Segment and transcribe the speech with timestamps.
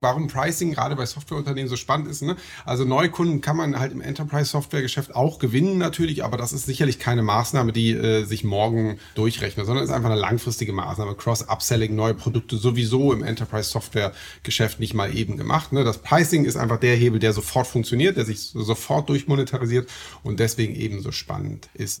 [0.00, 2.22] warum Pricing gerade bei Softwareunternehmen so spannend ist.
[2.22, 2.36] Ne?
[2.64, 7.22] Also Neukunden kann man halt im Enterprise-Software-Geschäft auch gewinnen natürlich, aber das ist sicherlich keine
[7.22, 11.14] Maßnahme, die äh, sich morgen durchrechnet, sondern ist einfach eine langfristige Maßnahme.
[11.14, 15.72] Cross-Upselling, neue Produkte sowieso im Enterprise-Software-Geschäft nicht mal eben gemacht.
[15.72, 15.84] Ne?
[15.84, 19.90] Das Pricing ist einfach der Hebel, der sofort funktioniert, der sich sofort durchmonetarisiert
[20.22, 22.00] und deswegen eben so spannend ist.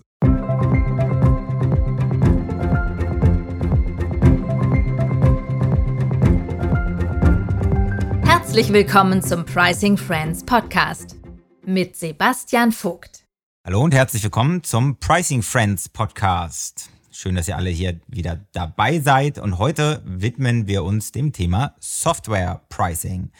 [8.50, 11.14] Herzlich willkommen zum Pricing Friends Podcast
[11.64, 13.24] mit Sebastian Vogt.
[13.64, 16.90] Hallo und herzlich willkommen zum Pricing Friends Podcast.
[17.12, 21.76] Schön, dass ihr alle hier wieder dabei seid und heute widmen wir uns dem Thema
[21.78, 23.30] Software Pricing.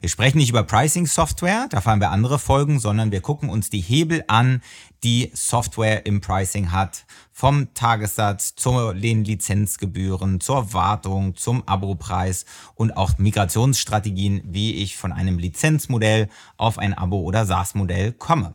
[0.00, 3.70] Wir sprechen nicht über Pricing Software, dafür haben wir andere Folgen, sondern wir gucken uns
[3.70, 4.62] die Hebel an,
[5.02, 7.04] die Software im Pricing hat.
[7.32, 15.12] Vom Tagessatz zu den Lizenzgebühren, zur Wartung, zum Abopreis und auch Migrationsstrategien, wie ich von
[15.12, 18.54] einem Lizenzmodell auf ein Abo- oder SaaS-Modell komme.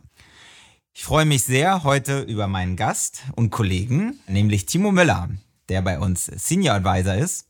[0.94, 5.30] Ich freue mich sehr heute über meinen Gast und Kollegen, nämlich Timo Müller,
[5.68, 7.48] der bei uns Senior Advisor ist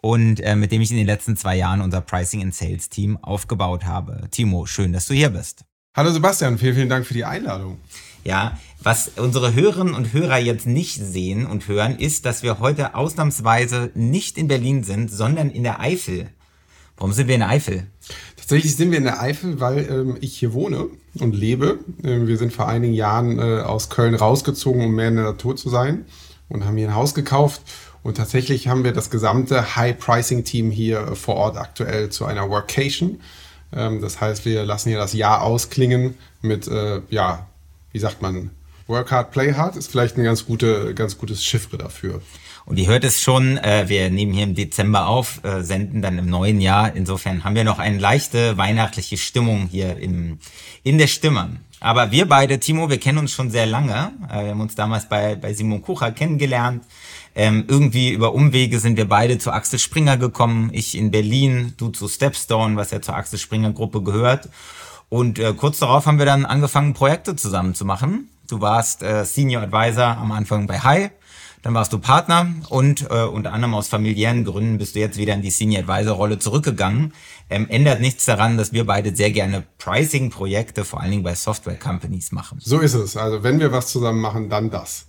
[0.00, 3.16] und äh, mit dem ich in den letzten zwei Jahren unser Pricing and Sales Team
[3.16, 4.28] aufgebaut habe.
[4.30, 5.64] Timo, schön, dass du hier bist.
[5.96, 7.78] Hallo Sebastian, vielen, vielen Dank für die Einladung.
[8.28, 12.94] Ja, was unsere Hörerinnen und Hörer jetzt nicht sehen und hören, ist, dass wir heute
[12.94, 16.28] ausnahmsweise nicht in Berlin sind, sondern in der Eifel.
[16.98, 17.86] Warum sind wir in der Eifel?
[18.36, 21.78] Tatsächlich sind wir in der Eifel, weil ähm, ich hier wohne und lebe.
[22.04, 25.56] Ähm, wir sind vor einigen Jahren äh, aus Köln rausgezogen, um mehr in der Natur
[25.56, 26.04] zu sein
[26.50, 27.62] und haben hier ein Haus gekauft
[28.02, 33.22] und tatsächlich haben wir das gesamte High-Pricing-Team hier äh, vor Ort aktuell zu einer Workation.
[33.72, 37.47] Ähm, das heißt, wir lassen hier das Jahr ausklingen mit, äh, ja,
[37.98, 38.52] wie sagt man,
[38.86, 42.22] Work hard, play hard ist vielleicht ein ganz, gute, ganz gutes Chiffre dafür.
[42.64, 46.16] Und ihr hört es schon, äh, wir nehmen hier im Dezember auf, äh, senden dann
[46.16, 46.94] im neuen Jahr.
[46.94, 50.38] Insofern haben wir noch eine leichte weihnachtliche Stimmung hier im,
[50.84, 51.56] in der Stimme.
[51.80, 54.12] Aber wir beide, Timo, wir kennen uns schon sehr lange.
[54.30, 56.84] Äh, wir haben uns damals bei, bei Simon Kucher kennengelernt.
[57.34, 60.70] Ähm, irgendwie über Umwege sind wir beide zu Axel Springer gekommen.
[60.72, 64.48] Ich in Berlin, du zu Stepstone, was ja zur Axel Springer Gruppe gehört.
[65.08, 68.28] Und äh, kurz darauf haben wir dann angefangen, Projekte zusammen zu machen.
[68.48, 71.10] Du warst äh, Senior Advisor am Anfang bei High,
[71.62, 75.34] dann warst du Partner und äh, unter anderem aus familiären Gründen bist du jetzt wieder
[75.34, 77.12] in die Senior Advisor Rolle zurückgegangen.
[77.50, 82.32] Ähm, ändert nichts daran, dass wir beide sehr gerne Pricing-Projekte, vor allen Dingen bei Software-Companies
[82.32, 82.58] machen.
[82.62, 83.16] So ist es.
[83.16, 85.06] Also wenn wir was zusammen machen, dann das.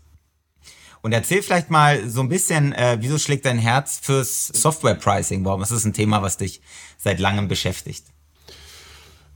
[1.01, 5.45] Und erzähl vielleicht mal so ein bisschen, äh, wieso schlägt dein Herz fürs Software Pricing?
[5.45, 6.61] Warum ist das ein Thema, was dich
[6.97, 8.05] seit langem beschäftigt?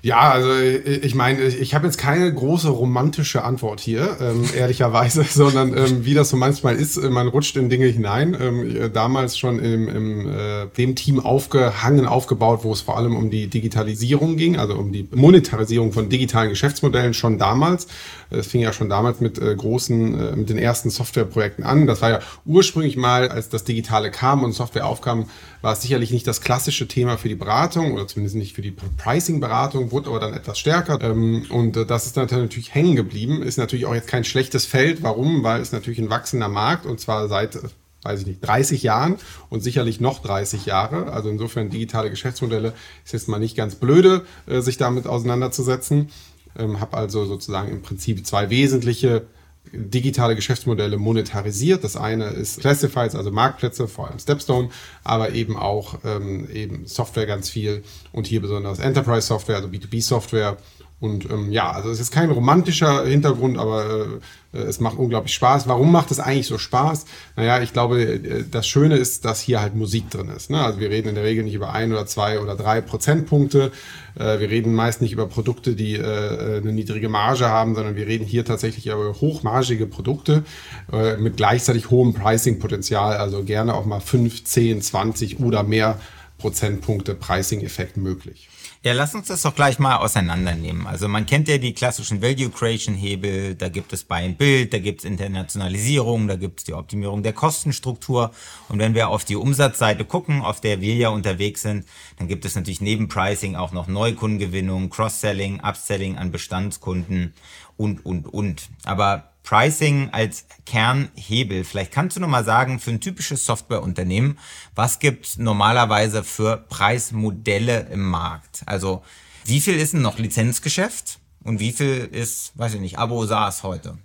[0.05, 5.23] Ja, also äh, ich meine, ich habe jetzt keine große romantische Antwort hier, ähm, ehrlicherweise,
[5.23, 8.35] sondern ähm, wie das so manchmal ist, äh, man rutscht in Dinge hinein.
[8.39, 13.15] Ähm, äh, damals schon im, im äh, dem Team aufgehangen, aufgebaut, wo es vor allem
[13.15, 17.87] um die Digitalisierung ging, also um die Monetarisierung von digitalen Geschäftsmodellen schon damals.
[18.29, 21.87] Es fing ja schon damals mit äh, großen, äh, mit den ersten Softwareprojekten an.
[21.87, 25.27] Das war ja ursprünglich mal, als das Digitale kam und Software aufkam,
[25.61, 28.75] war es sicherlich nicht das klassische Thema für die Beratung oder zumindest nicht für die
[28.97, 30.99] Pricing-Beratung, wurde aber dann etwas stärker.
[31.01, 33.41] Ähm, und äh, das ist natürlich hängen geblieben.
[33.41, 35.01] Ist natürlich auch jetzt kein schlechtes Feld.
[35.03, 35.43] Warum?
[35.43, 37.57] Weil es natürlich ein wachsender Markt und zwar seit
[38.05, 39.15] weiß ich nicht, 30 Jahren
[39.49, 41.13] und sicherlich noch 30 Jahre.
[41.13, 42.73] Also insofern digitale Geschäftsmodelle
[43.05, 46.09] ist jetzt mal nicht ganz blöde, sich damit auseinanderzusetzen.
[46.57, 49.25] Ähm, habe also sozusagen im Prinzip zwei wesentliche
[49.71, 51.83] digitale Geschäftsmodelle monetarisiert.
[51.83, 54.69] Das eine ist Classifieds, also Marktplätze, vor allem Stepstone,
[55.03, 60.01] aber eben auch ähm, eben Software ganz viel und hier besonders Enterprise Software, also B2B
[60.01, 60.57] Software
[61.03, 64.05] und ähm, ja, also es ist kein romantischer Hintergrund, aber
[64.53, 65.67] äh, es macht unglaublich Spaß.
[65.67, 67.03] Warum macht es eigentlich so Spaß?
[67.35, 70.49] Naja, ich glaube, äh, das Schöne ist, dass hier halt Musik drin ist.
[70.49, 70.63] Ne?
[70.63, 73.73] Also wir reden in der Regel nicht über ein oder zwei oder drei Prozentpunkte.
[74.15, 78.07] Äh, wir reden meist nicht über Produkte, die äh, eine niedrige Marge haben, sondern wir
[78.07, 80.45] reden hier tatsächlich über hochmargige Produkte
[80.93, 83.17] äh, mit gleichzeitig hohem Pricing-Potenzial.
[83.17, 85.99] Also gerne auch mal 5, 10, 20 oder mehr
[86.37, 88.47] Prozentpunkte Pricing-Effekt möglich.
[88.85, 90.87] Ja, lass uns das doch gleich mal auseinandernehmen.
[90.87, 94.73] Also man kennt ja die klassischen Value Creation Hebel, da gibt es Buy and Build,
[94.73, 98.31] da gibt es Internationalisierung, da gibt es die Optimierung der Kostenstruktur.
[98.67, 101.85] Und wenn wir auf die Umsatzseite gucken, auf der wir ja unterwegs sind,
[102.17, 107.33] dann gibt es natürlich neben Pricing auch noch Neukundengewinnung, Cross-Selling, Upselling an Bestandskunden
[107.77, 108.67] und, und, und.
[108.83, 111.63] Aber Pricing als Kernhebel.
[111.63, 114.39] Vielleicht kannst du noch mal sagen, für ein typisches Softwareunternehmen,
[114.73, 118.63] was gibt normalerweise für Preismodelle im Markt?
[118.65, 119.03] Also,
[119.45, 123.63] wie viel ist denn noch Lizenzgeschäft und wie viel ist, weiß ich nicht, Abo SaaS
[123.63, 123.97] heute?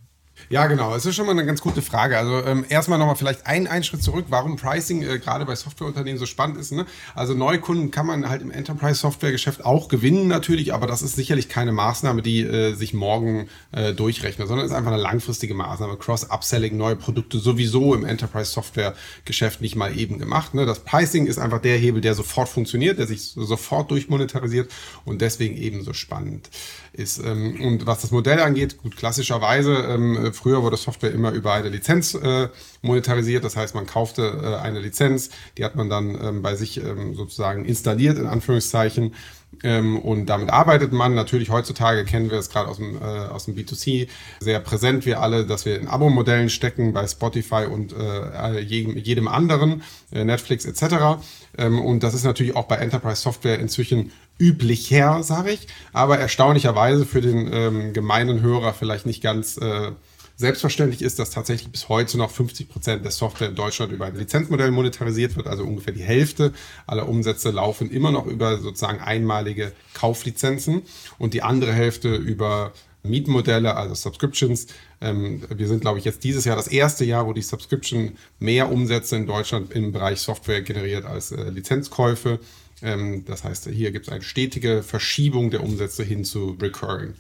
[0.50, 0.94] Ja, genau.
[0.94, 2.16] Es ist schon mal eine ganz gute Frage.
[2.16, 6.18] Also ähm, erstmal nochmal vielleicht einen, einen Schritt zurück, warum Pricing äh, gerade bei Softwareunternehmen
[6.18, 6.72] so spannend ist.
[6.72, 6.86] Ne?
[7.14, 11.72] Also Neukunden kann man halt im Enterprise-Software-Geschäft auch gewinnen natürlich, aber das ist sicherlich keine
[11.72, 15.98] Maßnahme, die äh, sich morgen äh, durchrechnet, sondern ist einfach eine langfristige Maßnahme.
[15.98, 20.54] Cross-Upselling, neue Produkte sowieso im Enterprise-Software-Geschäft nicht mal eben gemacht.
[20.54, 20.64] Ne?
[20.64, 24.72] Das Pricing ist einfach der Hebel, der sofort funktioniert, der sich sofort durchmonetarisiert
[25.04, 26.48] und deswegen eben so spannend
[26.94, 27.18] ist.
[27.18, 31.69] Ähm, und was das Modell angeht, gut, klassischerweise, ähm, früher wurde Software immer über eine
[31.69, 32.49] Lizenz äh,
[32.82, 33.44] monetarisiert.
[33.44, 37.14] Das heißt, man kaufte äh, eine Lizenz, die hat man dann ähm, bei sich ähm,
[37.14, 39.14] sozusagen installiert, in Anführungszeichen.
[39.62, 41.14] Ähm, und damit arbeitet man.
[41.14, 44.08] Natürlich heutzutage kennen wir es gerade aus dem, äh, aus dem B2C
[44.40, 49.26] sehr präsent, wir alle, dass wir in Abo-Modellen stecken bei Spotify und äh, jedem, jedem
[49.26, 49.82] anderen,
[50.12, 51.20] äh, Netflix etc.
[51.56, 57.05] Ähm, und das ist natürlich auch bei Enterprise Software inzwischen üblicher, sage ich, aber erstaunlicherweise
[57.05, 59.90] für den ähm, gemeinen Hörer vielleicht nicht ganz äh,
[60.38, 64.14] selbstverständlich ist, dass tatsächlich bis heute noch 50 Prozent der Software in Deutschland über ein
[64.14, 66.52] Lizenzmodell monetarisiert wird, also ungefähr die Hälfte
[66.87, 70.82] aller Umsätze laufen immer noch über sozusagen einmalige Kauflizenzen
[71.19, 74.69] und die andere Hälfte über Mietmodelle, also Subscriptions.
[75.00, 78.70] Ähm, wir sind, glaube ich, jetzt dieses Jahr das erste Jahr, wo die Subscription mehr
[78.70, 82.38] Umsätze in Deutschland im Bereich Software generiert als äh, Lizenzkäufe.
[82.81, 87.14] Ähm, das heißt, hier gibt es eine stetige Verschiebung der Umsätze hin zu Recurring.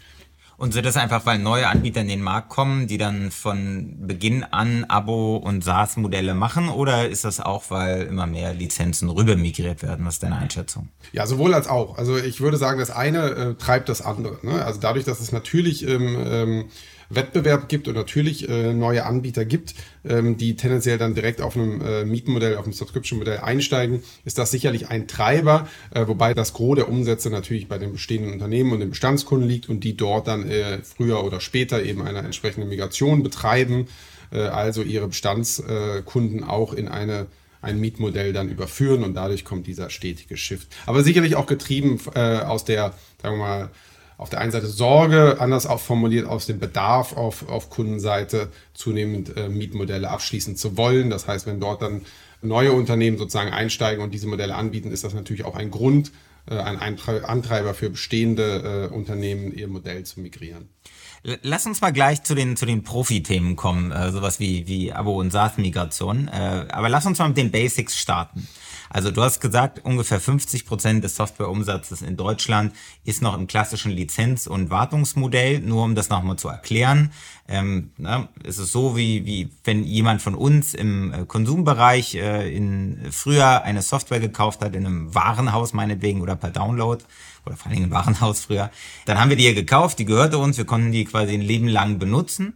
[0.58, 4.42] Und so das einfach, weil neue Anbieter in den Markt kommen, die dann von Beginn
[4.42, 6.68] an Abo- und SaaS-Modelle machen?
[6.68, 10.04] Oder ist das auch, weil immer mehr Lizenzen rüber migriert werden?
[10.04, 10.88] Was ist deine Einschätzung?
[11.12, 11.96] Ja, sowohl als auch.
[11.96, 14.38] Also ich würde sagen, das eine äh, treibt das andere.
[14.42, 14.64] Ne?
[14.64, 16.64] Also dadurch, dass es natürlich ähm, ähm,
[17.10, 19.74] Wettbewerb gibt und natürlich äh, neue Anbieter gibt,
[20.04, 24.50] ähm, die tendenziell dann direkt auf einem äh, Mietenmodell, auf einem Subscription-Modell einsteigen, ist das
[24.50, 28.80] sicherlich ein Treiber, äh, wobei das Gros der Umsätze natürlich bei den bestehenden Unternehmen und
[28.80, 33.22] den Bestandskunden liegt und die dort dann äh, früher oder später eben eine entsprechende Migration
[33.22, 33.88] betreiben,
[34.30, 37.26] äh, also ihre Bestandskunden auch in eine
[37.60, 40.68] ein Mietmodell dann überführen und dadurch kommt dieser stetige Shift.
[40.86, 43.70] Aber sicherlich auch getrieben äh, aus der, sagen wir mal,
[44.18, 49.36] auf der einen Seite Sorge, anders auch formuliert aus dem Bedarf auf, auf Kundenseite zunehmend
[49.36, 51.08] äh, Mietmodelle abschließen zu wollen.
[51.08, 52.02] Das heißt, wenn dort dann
[52.42, 56.10] neue Unternehmen sozusagen einsteigen und diese Modelle anbieten, ist das natürlich auch ein Grund,
[56.50, 60.68] äh, ein Antreiber für bestehende äh, Unternehmen, ihr Modell zu migrieren.
[61.42, 65.18] Lass uns mal gleich zu den, zu den Profi-Themen kommen, äh, sowas wie, wie Abo-
[65.18, 66.28] und SaaS-Migration.
[66.28, 68.48] Äh, aber lass uns mal mit den Basics starten.
[68.90, 72.74] Also du hast gesagt, ungefähr 50 Prozent des Softwareumsatzes in Deutschland
[73.04, 75.60] ist noch im klassischen Lizenz- und Wartungsmodell.
[75.60, 77.12] Nur um das nochmal zu erklären,
[77.48, 82.54] ähm, ne, ist es so, wie, wie wenn jemand von uns im äh, Konsumbereich äh,
[82.54, 87.02] in früher eine Software gekauft hat, in einem Warenhaus meinetwegen oder per Download
[87.46, 88.70] oder vor allen Dingen im Warenhaus früher.
[89.06, 91.68] Dann haben wir die hier gekauft, die gehörte uns, wir konnten die quasi ein Leben
[91.68, 92.54] lang benutzen.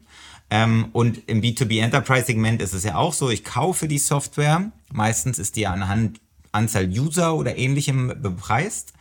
[0.54, 4.70] Ähm, und im B2B Enterprise Segment ist es ja auch so, ich kaufe die Software.
[4.92, 6.20] Meistens ist die anhand
[6.52, 8.92] Anzahl User oder ähnlichem bepreist.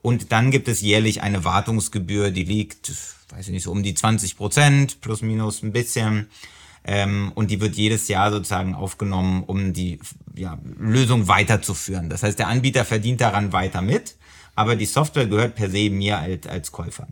[0.00, 2.90] Und dann gibt es jährlich eine Wartungsgebühr, die liegt,
[3.28, 6.28] weiß ich nicht, so um die 20 Prozent, plus minus ein bisschen.
[6.86, 9.98] Ähm, und die wird jedes Jahr sozusagen aufgenommen, um die
[10.34, 12.08] ja, Lösung weiterzuführen.
[12.08, 14.16] Das heißt, der Anbieter verdient daran weiter mit,
[14.54, 17.08] aber die Software gehört per se mir als, als Käufer.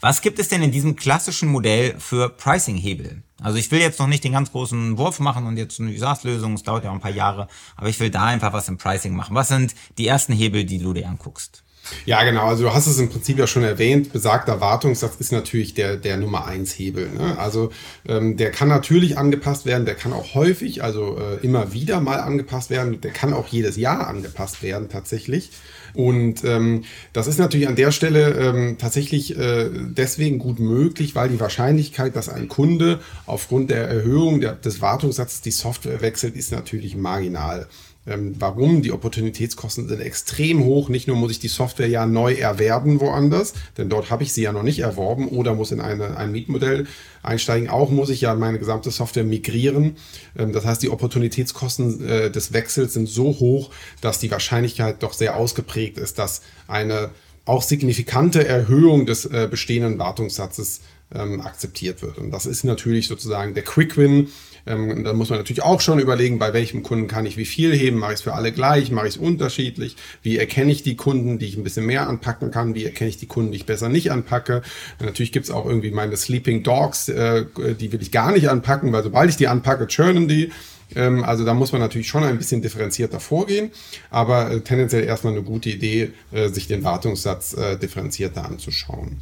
[0.00, 3.22] Was gibt es denn in diesem klassischen Modell für Pricing-Hebel?
[3.40, 6.54] Also ich will jetzt noch nicht den ganz großen Wurf machen und jetzt eine SaaS-Lösung,
[6.54, 9.14] es dauert ja auch ein paar Jahre, aber ich will da einfach was im Pricing
[9.14, 9.36] machen.
[9.36, 11.62] Was sind die ersten Hebel, die du dir anguckst?
[12.04, 12.46] Ja, genau.
[12.46, 14.12] Also du hast es im Prinzip ja schon erwähnt.
[14.12, 17.10] Besagter Wartungssatz ist natürlich der, der Nummer eins Hebel.
[17.10, 17.38] Ne?
[17.38, 17.70] Also
[18.06, 19.84] ähm, der kann natürlich angepasst werden.
[19.84, 23.00] Der kann auch häufig, also äh, immer wieder mal angepasst werden.
[23.00, 25.50] Der kann auch jedes Jahr angepasst werden tatsächlich.
[25.94, 31.28] Und ähm, das ist natürlich an der Stelle ähm, tatsächlich äh, deswegen gut möglich, weil
[31.28, 36.52] die Wahrscheinlichkeit, dass ein Kunde aufgrund der Erhöhung der, des Wartungssatzes die Software wechselt, ist
[36.52, 37.66] natürlich marginal.
[38.08, 38.82] Ähm, warum?
[38.82, 40.88] Die Opportunitätskosten sind extrem hoch.
[40.88, 44.42] Nicht nur muss ich die Software ja neu erwerben woanders, denn dort habe ich sie
[44.42, 46.86] ja noch nicht erworben oder muss in eine, ein Mietmodell
[47.22, 47.68] einsteigen.
[47.68, 49.96] Auch muss ich ja meine gesamte Software migrieren.
[50.38, 55.12] Ähm, das heißt, die Opportunitätskosten äh, des Wechsels sind so hoch, dass die Wahrscheinlichkeit doch
[55.12, 57.10] sehr ausgeprägt ist, dass eine
[57.44, 60.80] auch signifikante Erhöhung des äh, bestehenden Wartungssatzes
[61.14, 62.18] ähm, akzeptiert wird.
[62.18, 64.28] Und das ist natürlich sozusagen der Quick Win.
[64.68, 67.74] Ähm, da muss man natürlich auch schon überlegen, bei welchem Kunden kann ich wie viel
[67.74, 70.96] heben, mache ich es für alle gleich, mache ich es unterschiedlich, wie erkenne ich die
[70.96, 73.66] Kunden, die ich ein bisschen mehr anpacken kann, wie erkenne ich die Kunden, die ich
[73.66, 74.62] besser nicht anpacke.
[75.00, 77.46] Natürlich gibt es auch irgendwie meine Sleeping Dogs, äh,
[77.80, 80.52] die will ich gar nicht anpacken, weil sobald ich die anpacke, churnen die.
[80.94, 83.70] Ähm, also da muss man natürlich schon ein bisschen differenzierter vorgehen,
[84.10, 89.20] aber äh, tendenziell erstmal eine gute Idee, äh, sich den Wartungssatz äh, differenzierter anzuschauen.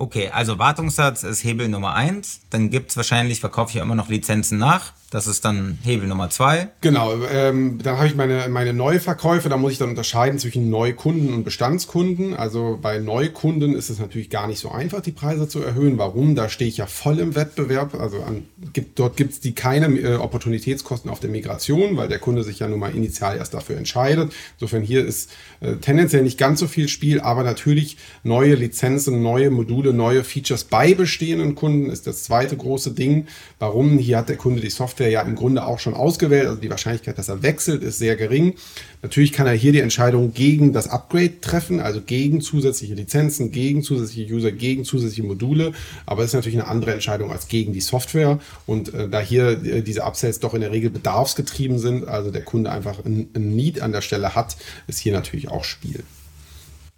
[0.00, 2.42] Okay, also Wartungssatz ist Hebel Nummer eins.
[2.50, 4.92] Dann gibt es wahrscheinlich, verkaufe ich ja immer noch Lizenzen nach.
[5.10, 6.68] Das ist dann Hebel Nummer zwei.
[6.82, 11.32] Genau, ähm, dann habe ich meine, meine Neuverkäufe, da muss ich dann unterscheiden zwischen Neukunden
[11.32, 12.34] und Bestandskunden.
[12.34, 15.96] Also bei Neukunden ist es natürlich gar nicht so einfach, die Preise zu erhöhen.
[15.96, 16.34] Warum?
[16.34, 17.94] Da stehe ich ja voll im Wettbewerb.
[17.98, 22.44] Also an, gibt, dort gibt es keine äh, Opportunitätskosten auf der Migration, weil der Kunde
[22.44, 24.34] sich ja nun mal initial erst dafür entscheidet.
[24.58, 29.50] Insofern hier ist äh, tendenziell nicht ganz so viel Spiel, aber natürlich neue Lizenzen, neue
[29.50, 33.26] Module, neue Features bei bestehenden Kunden ist das zweite große Ding.
[33.58, 33.96] Warum?
[33.96, 36.46] Hier hat der Kunde die Software Software ja im Grunde auch schon ausgewählt.
[36.46, 38.54] Also die Wahrscheinlichkeit, dass er wechselt, ist sehr gering.
[39.02, 43.82] Natürlich kann er hier die Entscheidung gegen das Upgrade treffen, also gegen zusätzliche Lizenzen, gegen
[43.82, 45.72] zusätzliche User, gegen zusätzliche Module.
[46.04, 48.40] Aber es ist natürlich eine andere Entscheidung als gegen die Software.
[48.66, 52.42] Und äh, da hier äh, diese Upsells doch in der Regel bedarfsgetrieben sind, also der
[52.42, 54.56] Kunde einfach ein, ein Need an der Stelle hat,
[54.88, 56.02] ist hier natürlich auch Spiel.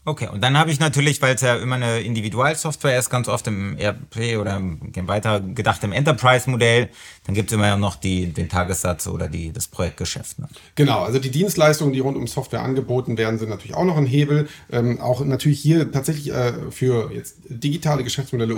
[0.07, 3.47] Okay, und dann habe ich natürlich, weil es ja immer eine Individualsoftware ist, ganz oft
[3.47, 4.59] im ERP oder
[5.07, 6.88] weiter gedacht im Enterprise-Modell,
[7.26, 10.38] dann gibt es immer noch die, den Tagessatz oder die, das Projektgeschäft.
[10.38, 10.49] Ne?
[10.75, 14.07] Genau, also die Dienstleistungen, die rund um Software angeboten werden, sind natürlich auch noch ein
[14.07, 14.49] Hebel.
[14.73, 18.57] Ähm, auch natürlich hier tatsächlich äh, für jetzt digitale Geschäftsmodelle äh,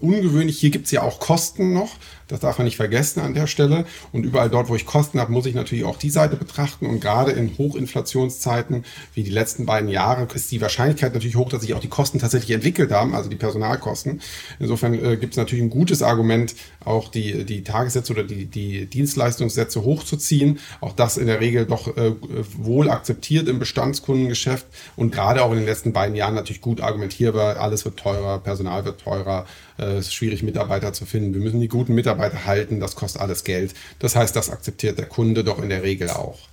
[0.00, 0.58] ungewöhnlich.
[0.58, 1.90] Hier gibt es ja auch Kosten noch.
[2.30, 3.84] Das darf man nicht vergessen an der Stelle.
[4.12, 6.86] Und überall dort, wo ich Kosten habe, muss ich natürlich auch die Seite betrachten.
[6.86, 8.84] Und gerade in Hochinflationszeiten
[9.14, 12.20] wie die letzten beiden Jahre ist die Wahrscheinlichkeit natürlich hoch, dass sich auch die Kosten
[12.20, 14.20] tatsächlich entwickelt haben, also die Personalkosten.
[14.60, 18.86] Insofern äh, gibt es natürlich ein gutes Argument, auch die, die Tagessätze oder die, die
[18.86, 20.58] Dienstleistungssätze hochzuziehen.
[20.80, 22.14] Auch das in der Regel doch äh,
[22.56, 27.58] wohl akzeptiert im Bestandskundengeschäft und gerade auch in den letzten beiden Jahren natürlich gut argumentierbar.
[27.58, 29.46] Alles wird teurer, Personal wird teurer,
[29.78, 31.34] äh, es ist schwierig, Mitarbeiter zu finden.
[31.34, 33.74] Wir müssen die guten Mitarbeiter halten, das kostet alles Geld.
[33.98, 36.49] Das heißt, das akzeptiert der Kunde doch in der Regel auch.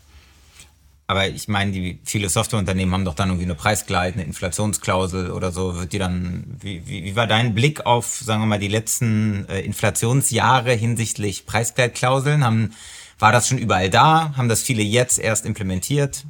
[1.10, 5.54] Aber ich meine, die viele Softwareunternehmen haben doch dann irgendwie eine Preisgleite, eine Inflationsklausel oder
[5.54, 5.80] so.
[5.80, 9.48] Wird die dann, wie, wie, wie war dein Blick auf, sagen wir mal, die letzten
[9.48, 12.44] äh, Inflationsjahre hinsichtlich Preisgleitklauseln?
[12.44, 12.74] Haben,
[13.20, 14.34] war das schon überall da?
[14.36, 16.26] Haben das viele jetzt erst implementiert?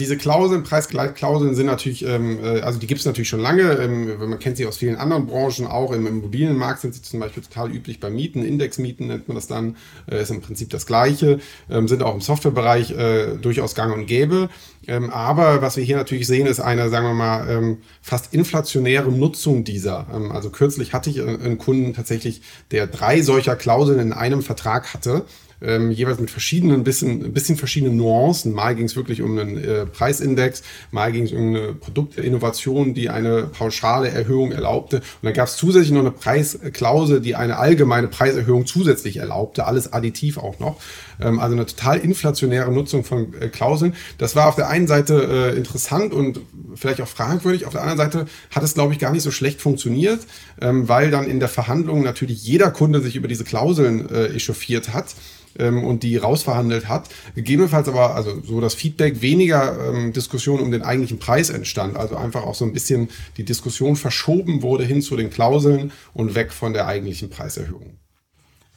[0.00, 3.62] Diese Klauseln, Preisgleitklauseln sind natürlich, ähm, äh, also die gibt es natürlich schon lange.
[3.74, 7.44] Ähm, man kennt sie aus vielen anderen Branchen, auch im Immobilienmarkt sind sie zum Beispiel
[7.44, 8.44] total üblich bei Mieten.
[8.44, 9.76] Indexmieten nennt man das dann,
[10.10, 11.38] äh, ist im Prinzip das Gleiche,
[11.70, 14.48] ähm, sind auch im Softwarebereich äh, durchaus gang und gäbe.
[14.88, 19.12] Ähm, aber was wir hier natürlich sehen, ist eine, sagen wir mal, ähm, fast inflationäre
[19.12, 20.08] Nutzung dieser.
[20.12, 24.92] Ähm, also kürzlich hatte ich einen Kunden tatsächlich, der drei solcher Klauseln in einem Vertrag
[24.92, 25.24] hatte
[25.62, 28.52] ähm, jeweils mit verschiedenen, bisschen, bisschen verschiedenen Nuancen.
[28.52, 33.10] Mal ging es wirklich um einen äh, Preisindex, mal ging es um eine Produktinnovation, die
[33.10, 34.96] eine pauschale Erhöhung erlaubte.
[34.96, 39.92] Und dann gab es zusätzlich noch eine Preisklausel, die eine allgemeine Preiserhöhung zusätzlich erlaubte, alles
[39.92, 40.80] additiv auch noch.
[41.20, 43.94] Ähm, also eine total inflationäre Nutzung von äh, Klauseln.
[44.18, 46.40] Das war auf der einen Seite äh, interessant und
[46.74, 47.66] vielleicht auch fragwürdig.
[47.66, 50.20] Auf der anderen Seite hat es, glaube ich, gar nicht so schlecht funktioniert,
[50.60, 54.92] ähm, weil dann in der Verhandlung natürlich jeder Kunde sich über diese Klauseln äh, echauffiert
[54.92, 55.14] hat
[55.58, 57.08] ähm, und die rausverhandelt hat.
[57.34, 61.96] Gegebenenfalls aber, also so das Feedback, weniger ähm, Diskussion um den eigentlichen Preis entstand.
[61.96, 66.34] Also einfach auch so ein bisschen die Diskussion verschoben wurde hin zu den Klauseln und
[66.34, 67.98] weg von der eigentlichen Preiserhöhung.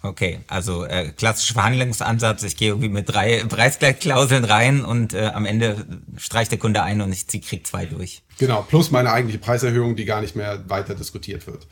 [0.04, 5.46] Okay, also äh, klassischer Verhandlungsansatz, ich gehe irgendwie mit drei Preisgleitklauseln rein und äh, am
[5.46, 5.86] Ende
[6.18, 8.22] streicht der Kunde ein und ich kriege zwei durch.
[8.38, 11.68] Genau, plus meine eigentliche Preiserhöhung, die gar nicht mehr weiter diskutiert wird.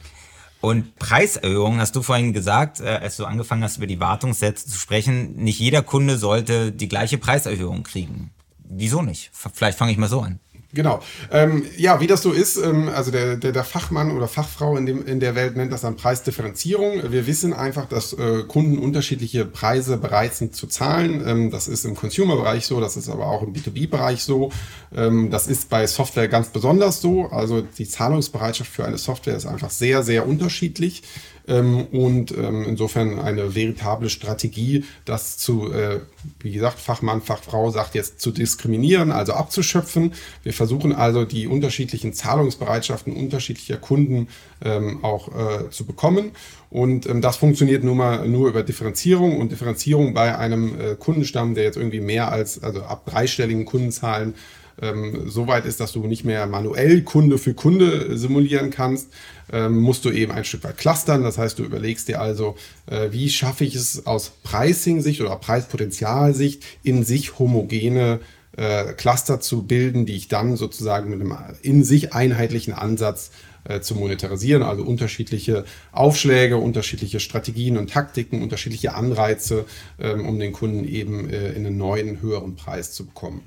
[0.59, 4.77] Und Preiserhöhungen, hast du vorhin gesagt, äh, als du angefangen hast, über die Wartungssätze zu
[4.79, 8.31] sprechen, nicht jeder Kunde sollte die gleiche Preiserhöhung kriegen.
[8.57, 9.29] Wieso nicht?
[9.31, 10.39] Vielleicht fange ich mal so an.
[10.75, 10.99] Genau.
[11.31, 14.85] Ähm, ja, wie das so ist, ähm, also der, der, der Fachmann oder Fachfrau in,
[14.85, 17.11] dem, in der Welt nennt das dann Preisdifferenzierung.
[17.11, 21.23] Wir wissen einfach, dass äh, Kunden unterschiedliche Preise bereit sind zu zahlen.
[21.25, 24.51] Ähm, das ist im Consumer-Bereich so, das ist aber auch im B2B-Bereich so.
[24.93, 27.29] Ähm, das ist bei Software ganz besonders so.
[27.29, 31.03] Also die Zahlungsbereitschaft für eine Software ist einfach sehr, sehr unterschiedlich.
[31.47, 35.99] Ähm, und ähm, insofern eine veritable Strategie, das zu, äh,
[36.39, 40.13] wie gesagt, Fachmann, Fachfrau sagt jetzt zu diskriminieren, also abzuschöpfen.
[40.43, 44.27] Wir versuchen also die unterschiedlichen Zahlungsbereitschaften unterschiedlicher Kunden
[44.63, 46.31] ähm, auch äh, zu bekommen.
[46.69, 51.53] Und ähm, das funktioniert nur mal nur über Differenzierung und Differenzierung bei einem äh, Kundenstamm,
[51.53, 54.33] der jetzt irgendwie mehr als, also ab dreistelligen Kundenzahlen
[54.81, 59.09] ähm, so weit ist, dass du nicht mehr manuell Kunde für Kunde simulieren kannst,
[59.51, 61.23] ähm, musst du eben ein Stück weit clustern.
[61.23, 62.55] Das heißt, du überlegst dir also,
[62.87, 68.19] äh, wie schaffe ich es aus Pricing-Sicht oder Preispotenzialsicht in sich homogene
[68.57, 73.31] äh, Cluster zu bilden, die ich dann sozusagen mit einem in sich einheitlichen Ansatz
[73.65, 79.65] äh, zu monetarisieren, also unterschiedliche Aufschläge, unterschiedliche Strategien und Taktiken, unterschiedliche Anreize,
[79.99, 83.41] ähm, um den Kunden eben äh, in einen neuen, höheren Preis zu bekommen.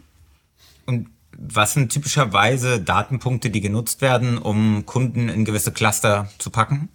[0.87, 1.07] Und
[1.39, 6.89] was sind typischerweise Datenpunkte, die genutzt werden, um Kunden in gewisse Cluster zu packen?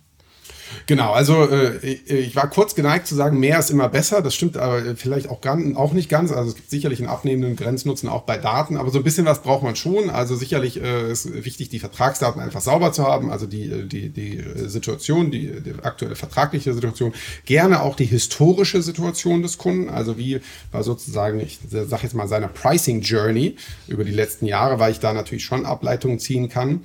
[0.85, 4.21] Genau, also äh, ich war kurz geneigt zu sagen, mehr ist immer besser.
[4.21, 6.31] Das stimmt aber vielleicht auch, ganz, auch nicht ganz.
[6.31, 9.41] Also es gibt sicherlich einen abnehmenden Grenznutzen auch bei Daten, aber so ein bisschen was
[9.41, 10.09] braucht man schon.
[10.09, 14.43] Also sicherlich äh, ist wichtig, die Vertragsdaten einfach sauber zu haben, also die, die, die
[14.67, 17.13] Situation, die, die aktuelle vertragliche Situation,
[17.45, 22.27] gerne auch die historische Situation des Kunden, also wie war sozusagen, ich sage jetzt mal,
[22.27, 23.55] seiner Pricing Journey
[23.87, 26.81] über die letzten Jahre, weil ich da natürlich schon Ableitungen ziehen kann.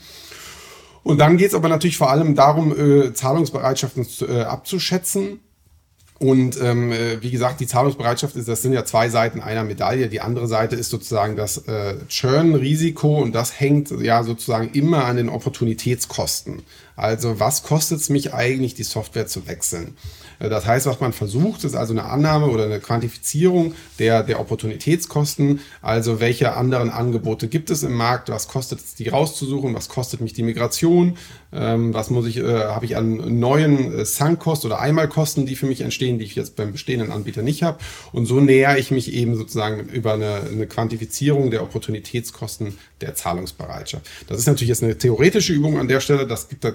[1.08, 5.40] Und dann geht es aber natürlich vor allem darum, äh, Zahlungsbereitschaften äh, abzuschätzen.
[6.18, 10.08] Und ähm, äh, wie gesagt, die Zahlungsbereitschaft ist, das sind ja zwei Seiten einer Medaille.
[10.08, 15.16] Die andere Seite ist sozusagen das äh, Churn-Risiko und das hängt ja sozusagen immer an
[15.16, 16.60] den Opportunitätskosten.
[16.94, 19.96] Also was kostet es mich eigentlich, die Software zu wechseln?
[20.38, 24.40] Äh, das heißt, was man versucht, ist also eine Annahme oder eine Quantifizierung der, der
[24.40, 25.60] Opportunitätskosten.
[25.82, 28.28] Also welche anderen Angebote gibt es im Markt?
[28.28, 29.74] Was kostet es, die rauszusuchen?
[29.74, 31.16] Was kostet mich die Migration?
[31.50, 35.66] Ähm, was muss ich, äh, habe ich an neuen äh, Sunk-Kosten oder Einmalkosten, die für
[35.66, 37.78] mich entstehen, die ich jetzt beim bestehenden Anbieter nicht habe?
[38.12, 44.04] Und so nähere ich mich eben sozusagen über eine, eine Quantifizierung der Opportunitätskosten der Zahlungsbereitschaft.
[44.26, 46.26] Das ist natürlich jetzt eine theoretische Übung an der Stelle.
[46.26, 46.74] Das gibt, das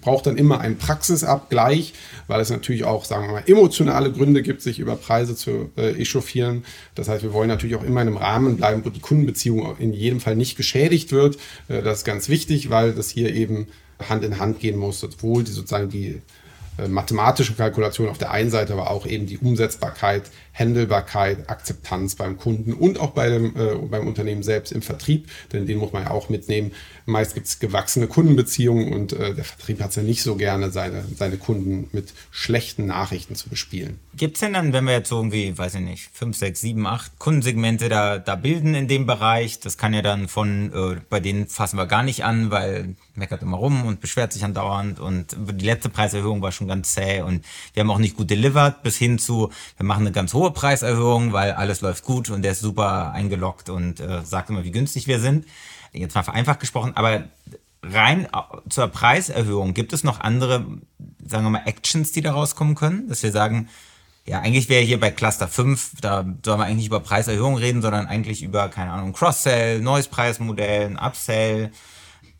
[0.00, 1.94] braucht dann immer einen Praxisabgleich,
[2.26, 6.00] weil es natürlich auch, sagen wir mal, emotionale Gründe gibt, sich über Preise zu äh,
[6.00, 6.64] echauffieren.
[6.94, 9.92] Das heißt, wir wollen natürlich auch immer in einem Rahmen bleiben, wo die Kundenbeziehung in
[9.92, 11.36] jedem Fall nicht geschädigt wird.
[11.68, 13.68] Äh, das ist ganz wichtig, weil das hier eben
[14.08, 16.20] Hand in Hand gehen muss, sowohl die sozusagen die
[16.78, 22.36] äh, mathematische Kalkulation auf der einen Seite, aber auch eben die Umsetzbarkeit, Händelbarkeit, Akzeptanz beim
[22.36, 26.04] Kunden und auch bei dem, äh, beim Unternehmen selbst im Vertrieb, denn den muss man
[26.04, 26.72] ja auch mitnehmen.
[27.06, 30.70] Meist gibt es gewachsene Kundenbeziehungen und äh, der Vertrieb hat es ja nicht so gerne,
[30.70, 33.98] seine, seine Kunden mit schlechten Nachrichten zu bespielen.
[34.16, 36.86] Gibt es denn dann, wenn wir jetzt so irgendwie, weiß ich nicht, fünf, sechs, sieben,
[36.86, 41.20] acht Kundensegmente da, da bilden in dem Bereich, das kann ja dann von, äh, bei
[41.20, 45.36] denen fassen wir gar nicht an, weil meckert immer rum und beschwert sich andauernd und
[45.38, 48.96] die letzte Preiserhöhung war schon ganz zäh und wir haben auch nicht gut delivered bis
[48.96, 52.60] hin zu, wir machen eine ganz hohe Preiserhöhung, weil alles läuft gut und der ist
[52.60, 55.46] super eingeloggt und äh, sagt immer, wie günstig wir sind.
[55.92, 57.24] Jetzt mal vereinfacht gesprochen, aber
[57.82, 58.28] rein
[58.68, 60.66] zur Preiserhöhung, gibt es noch andere,
[61.24, 63.08] sagen wir mal, Actions, die da rauskommen können?
[63.08, 63.68] Dass wir sagen,
[64.26, 67.82] ja, eigentlich wäre hier bei Cluster 5, da soll man eigentlich nicht über Preiserhöhung reden,
[67.82, 71.72] sondern eigentlich über, keine Ahnung, Cross-Sell, neues Preismodell, Upsell,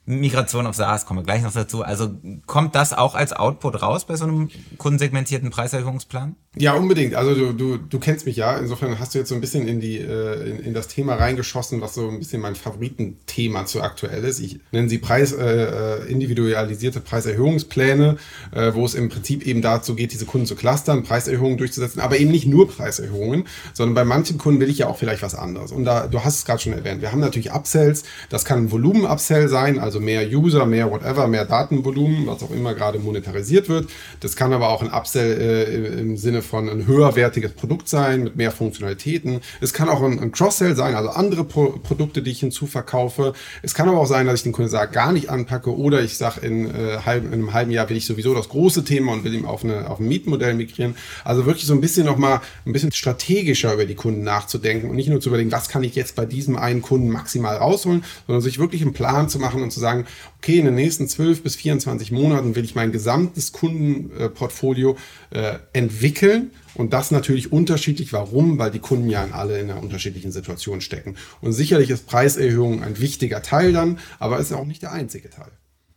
[0.05, 1.83] Migration auf SaaS, kommen wir gleich noch dazu.
[1.83, 2.11] Also
[2.47, 6.37] kommt das auch als Output raus bei so einem kundensegmentierten Preiserhöhungsplan?
[6.57, 7.15] Ja, unbedingt.
[7.15, 8.59] Also du, du, du kennst mich ja.
[8.59, 11.81] Insofern hast du jetzt so ein bisschen in, die, äh, in, in das Thema reingeschossen,
[11.81, 14.41] was so ein bisschen mein Favoritenthema zu aktuell ist.
[14.41, 18.17] Ich nenne sie Preis, äh, äh, individualisierte Preiserhöhungspläne,
[18.51, 22.19] äh, wo es im Prinzip eben dazu geht, diese Kunden zu clustern, Preiserhöhungen durchzusetzen, aber
[22.19, 25.71] eben nicht nur Preiserhöhungen, sondern bei manchen Kunden will ich ja auch vielleicht was anderes.
[25.71, 28.73] Und da, du hast es gerade schon erwähnt, wir haben natürlich Upsells, das kann ein
[28.73, 33.89] Volumen-Upsell sein, also mehr User, mehr whatever, mehr Datenvolumen, was auch immer gerade monetarisiert wird.
[34.19, 38.37] Das kann aber auch ein Upsell äh, im Sinne von ein höherwertiges Produkt sein mit
[38.37, 39.41] mehr Funktionalitäten.
[39.61, 43.33] Es kann auch ein, ein Cross-Sell sein, also andere Pro Produkte, die ich hinzuverkaufe.
[43.63, 46.17] Es kann aber auch sein, dass ich den Kunden sage, gar nicht anpacke oder ich
[46.17, 49.25] sage, in, äh, halb, in einem halben Jahr will ich sowieso das große Thema und
[49.25, 50.95] will ihm auf, eine, auf ein Mietmodell migrieren.
[51.25, 55.09] Also wirklich so ein bisschen nochmal ein bisschen strategischer über die Kunden nachzudenken und nicht
[55.09, 58.59] nur zu überlegen, was kann ich jetzt bei diesem einen Kunden maximal rausholen, sondern sich
[58.59, 60.07] wirklich einen Plan zu machen und zu sagen,
[60.39, 64.97] okay, in den nächsten 12 bis 24 Monaten will ich mein gesamtes Kundenportfolio
[65.31, 66.30] äh, entwickeln
[66.75, 68.13] und das natürlich unterschiedlich.
[68.13, 68.59] Warum?
[68.59, 71.17] Weil die Kunden ja alle in einer unterschiedlichen Situation stecken.
[71.41, 75.53] Und sicherlich ist Preiserhöhung ein wichtiger Teil dann, aber ist auch nicht der einzige Teil.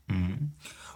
[0.07, 0.51] Mhm.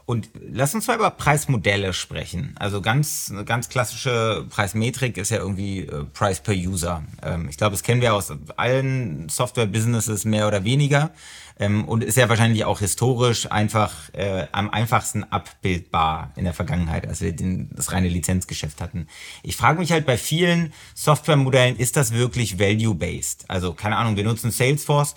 [0.07, 2.55] Und lass uns mal über Preismodelle sprechen.
[2.57, 7.03] Also ganz, ganz klassische Preismetrik ist ja irgendwie äh, Price per User.
[7.21, 11.11] Ähm, ich glaube, das kennen wir aus allen Software-Businesses mehr oder weniger.
[11.59, 17.05] Ähm, und ist ja wahrscheinlich auch historisch einfach äh, am einfachsten abbildbar in der Vergangenheit,
[17.05, 19.07] als wir den, das reine Lizenzgeschäft hatten.
[19.43, 23.49] Ich frage mich halt bei vielen Softwaremodellen, ist das wirklich value-based?
[23.49, 25.15] Also keine Ahnung, wir nutzen Salesforce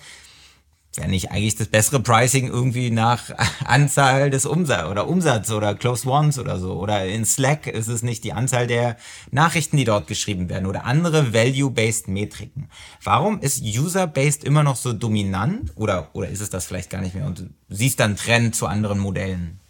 [0.95, 3.31] wäre nicht eigentlich das bessere Pricing irgendwie nach
[3.65, 6.73] Anzahl des Umsatz oder Umsatz oder Close Ones oder so?
[6.73, 8.97] Oder in Slack ist es nicht die Anzahl der
[9.31, 12.69] Nachrichten, die dort geschrieben werden oder andere Value-Based Metriken.
[13.03, 17.15] Warum ist User-Based immer noch so dominant oder, oder ist es das vielleicht gar nicht
[17.15, 19.60] mehr und siehst dann Trend zu anderen Modellen?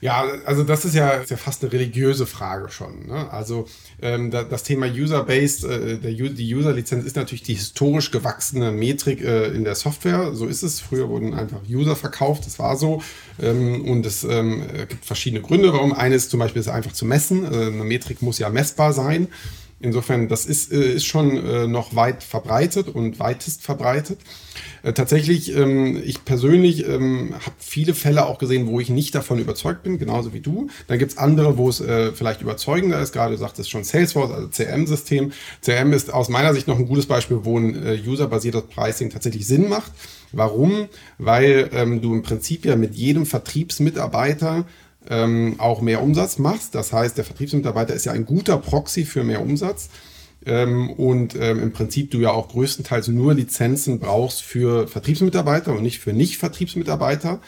[0.00, 3.06] Ja, also das ist ja, ist ja fast eine religiöse Frage schon.
[3.06, 3.30] Ne?
[3.30, 3.66] Also
[4.00, 9.48] ähm, da, das Thema User-Based, äh, die User-Lizenz ist natürlich die historisch gewachsene Metrik äh,
[9.48, 10.34] in der Software.
[10.34, 10.80] So ist es.
[10.80, 13.02] Früher wurden einfach User verkauft, das war so.
[13.42, 15.92] Ähm, und es ähm, gibt verschiedene Gründe, warum.
[15.92, 17.44] Eines zum Beispiel ist einfach zu messen.
[17.44, 19.28] Äh, eine Metrik muss ja messbar sein.
[19.82, 24.18] Insofern, das ist, äh, ist schon äh, noch weit verbreitet und weitest verbreitet.
[24.82, 29.38] Äh, tatsächlich, ähm, ich persönlich ähm, habe viele Fälle auch gesehen, wo ich nicht davon
[29.38, 30.68] überzeugt bin, genauso wie du.
[30.86, 31.82] Dann gibt's andere, wo es
[32.14, 33.12] vielleicht überzeugender ist.
[33.12, 35.32] Gerade du sagtest schon Salesforce, also CRM-System.
[35.62, 39.68] CRM ist aus meiner Sicht noch ein gutes Beispiel, wo ein userbasiertes Pricing tatsächlich Sinn
[39.68, 39.92] macht.
[40.32, 40.88] Warum?
[41.18, 44.66] Weil ähm, du im Prinzip ja mit jedem Vertriebsmitarbeiter
[45.10, 46.74] ähm, auch mehr Umsatz machst.
[46.74, 49.90] Das heißt, der Vertriebsmitarbeiter ist ja ein guter Proxy für mehr Umsatz.
[50.46, 55.82] Ähm, und ähm, im Prinzip du ja auch größtenteils nur Lizenzen brauchst für Vertriebsmitarbeiter und
[55.82, 57.40] nicht für Nicht-Vertriebsmitarbeiter.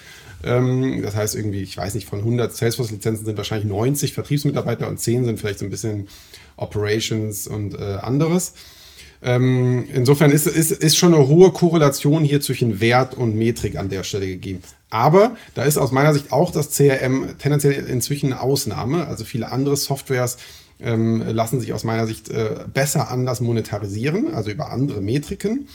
[0.45, 4.99] Ähm, das heißt irgendwie, ich weiß nicht, von 100 Salesforce-Lizenzen sind wahrscheinlich 90 Vertriebsmitarbeiter und
[4.99, 6.09] 10 sind vielleicht so ein bisschen
[6.57, 8.55] Operations und äh, anderes.
[9.23, 13.89] Ähm, insofern ist, ist, ist schon eine hohe Korrelation hier zwischen Wert und Metrik an
[13.89, 14.63] der Stelle gegeben.
[14.93, 19.07] Aber da ist aus meiner Sicht auch das CRM tendenziell inzwischen eine Ausnahme.
[19.07, 20.37] Also viele andere Softwares
[20.81, 25.67] ähm, lassen sich aus meiner Sicht äh, besser anders monetarisieren, also über andere Metriken.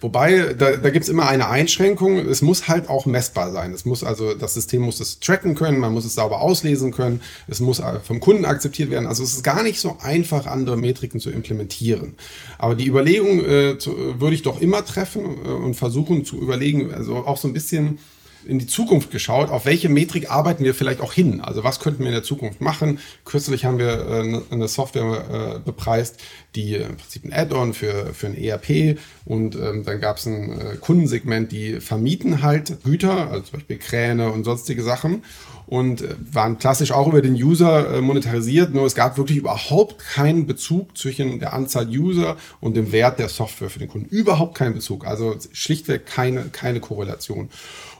[0.00, 2.18] Wobei, da, da gibt es immer eine Einschränkung.
[2.18, 3.72] Es muss halt auch messbar sein.
[3.72, 7.20] Es muss also, das System muss es tracken können, man muss es sauber auslesen können,
[7.48, 9.08] es muss äh, vom Kunden akzeptiert werden.
[9.08, 12.14] Also es ist gar nicht so einfach, andere Metriken zu implementieren.
[12.56, 16.94] Aber die Überlegung äh, zu, würde ich doch immer treffen äh, und versuchen zu überlegen,
[16.94, 17.98] also auch so ein bisschen
[18.46, 21.40] in die Zukunft geschaut, auf welche Metrik arbeiten wir vielleicht auch hin?
[21.40, 22.98] Also was könnten wir in der Zukunft machen?
[23.24, 26.18] Kürzlich haben wir äh, eine Software äh, bepreist,
[26.54, 30.52] die im Prinzip ein Add-on für, für ein ERP und ähm, dann gab es ein
[30.52, 35.22] äh, Kundensegment, die vermieten halt Güter, also zum Beispiel Kräne und sonstige Sachen
[35.70, 40.00] und äh, waren klassisch auch über den User äh, monetarisiert, nur es gab wirklich überhaupt
[40.00, 44.08] keinen Bezug zwischen der Anzahl User und dem Wert der Software für den Kunden.
[44.08, 47.50] Überhaupt keinen Bezug, also schlichtweg keine, keine Korrelation.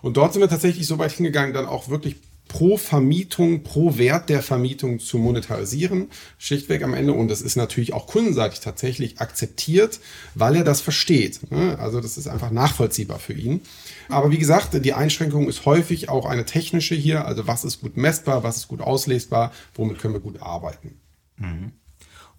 [0.02, 2.16] Und dort sind wir tatsächlich so weit hingegangen, dann auch wirklich
[2.50, 7.12] pro Vermietung, pro Wert der Vermietung zu monetarisieren, schlichtweg am Ende.
[7.12, 10.00] Und das ist natürlich auch kundenseitig tatsächlich akzeptiert,
[10.34, 11.50] weil er das versteht.
[11.52, 11.78] Ne?
[11.78, 13.60] Also das ist einfach nachvollziehbar für ihn.
[14.08, 17.24] Aber wie gesagt, die Einschränkung ist häufig auch eine technische hier.
[17.24, 21.00] Also was ist gut messbar, was ist gut auslesbar, womit können wir gut arbeiten.
[21.36, 21.72] Mhm.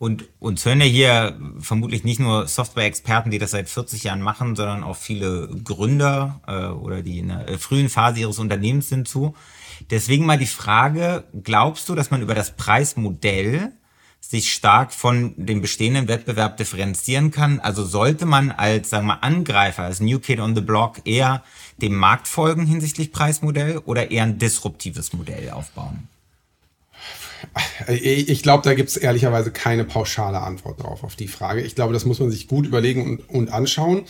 [0.01, 4.55] Und uns hören ja hier vermutlich nicht nur Software-Experten, die das seit 40 Jahren machen,
[4.55, 9.35] sondern auch viele Gründer äh, oder die in der frühen Phase ihres Unternehmens sind zu.
[9.91, 13.73] Deswegen mal die Frage, glaubst du, dass man über das Preismodell
[14.19, 17.59] sich stark von dem bestehenden Wettbewerb differenzieren kann?
[17.59, 21.43] Also sollte man als, sagen wir, Angreifer, als New Kid on the Block eher
[21.77, 26.07] dem Markt folgen hinsichtlich Preismodell oder eher ein disruptives Modell aufbauen?
[27.87, 31.61] Ich glaube, da gibt es ehrlicherweise keine pauschale Antwort drauf auf die Frage.
[31.61, 34.03] Ich glaube, das muss man sich gut überlegen und, und anschauen.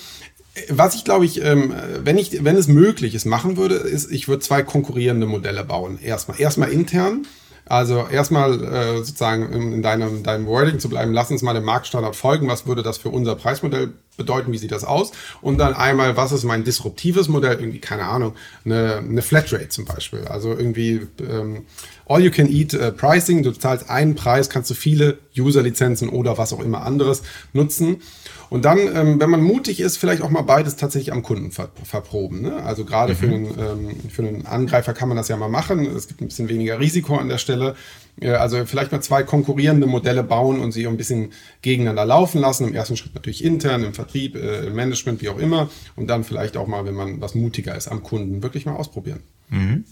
[0.67, 4.27] Was ich glaube ich, ähm, wenn ich, wenn es möglich ist, machen würde, ist, ich
[4.27, 5.97] würde zwei konkurrierende Modelle bauen.
[6.01, 7.25] Erstmal, erstmal intern.
[7.65, 11.63] Also erstmal äh, sozusagen in deinem, in deinem Wording zu bleiben, lass uns mal dem
[11.63, 12.49] Marktstandard folgen.
[12.49, 14.51] Was würde das für unser Preismodell bedeuten?
[14.51, 15.11] Wie sieht das aus?
[15.41, 17.59] Und dann einmal, was ist mein disruptives Modell?
[17.59, 20.25] Irgendwie, keine Ahnung, eine, eine Flatrate zum Beispiel.
[20.25, 21.65] Also irgendwie ähm,
[22.07, 23.39] All-You-Can-Eat-Pricing.
[23.39, 28.01] Äh, du zahlst einen Preis, kannst du viele User-Lizenzen oder was auch immer anderes nutzen.
[28.49, 31.69] Und dann, ähm, wenn man mutig ist, vielleicht auch mal beides tatsächlich am Kunden ver
[31.85, 32.41] verproben.
[32.41, 32.61] Ne?
[32.63, 33.17] Also gerade mhm.
[33.17, 35.85] für, einen, ähm, für einen Angreifer kann man das ja mal machen.
[35.85, 37.75] Es gibt ein bisschen weniger Risiko an der Stelle.
[38.21, 42.67] Also vielleicht mal zwei konkurrierende Modelle bauen und sie ein bisschen gegeneinander laufen lassen.
[42.67, 45.69] Im ersten Schritt natürlich intern, im Vertrieb, äh, im Management, wie auch immer.
[45.95, 49.23] Und dann vielleicht auch mal, wenn man was mutiger ist, am Kunden wirklich mal ausprobieren.
[49.49, 49.85] Mhm.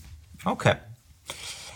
[0.46, 0.76] Okay.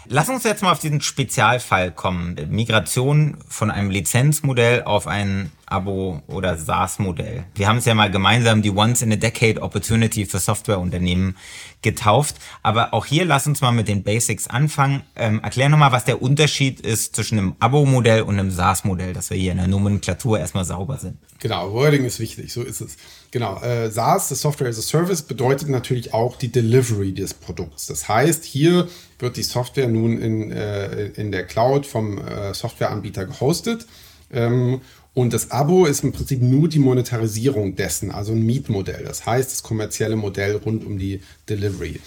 [0.06, 2.36] Lass uns jetzt mal auf diesen Spezialfall kommen.
[2.50, 7.46] Migration von einem Lizenzmodell auf ein Abo- oder SaaS-Modell.
[7.56, 11.36] Wir haben es ja mal gemeinsam die Once-in-a-Decade Opportunity für Softwareunternehmen
[11.82, 12.36] getauft.
[12.64, 15.04] Aber auch hier lass uns mal mit den Basics anfangen.
[15.16, 19.38] Ähm, erklär nochmal, was der Unterschied ist zwischen einem Abo-Modell und einem SaaS-Modell, dass wir
[19.38, 21.18] hier in der Nomenklatur erstmal sauber sind.
[21.40, 22.96] Genau, Wording ist wichtig, so ist es.
[23.32, 27.88] Genau, äh, SaaS, das Software as a Service, bedeutet natürlich auch die Delivery des Produkts.
[27.88, 28.88] Das heißt, hier
[29.20, 33.88] wird die Software nun in, äh, in der Cloud vom äh, Softwareanbieter gehostet.
[34.32, 34.82] Ähm,
[35.14, 39.04] und das Abo ist im Prinzip nur die Monetarisierung dessen, also ein Mietmodell.
[39.06, 42.00] Das heißt, das kommerzielle Modell rund um die Delivery.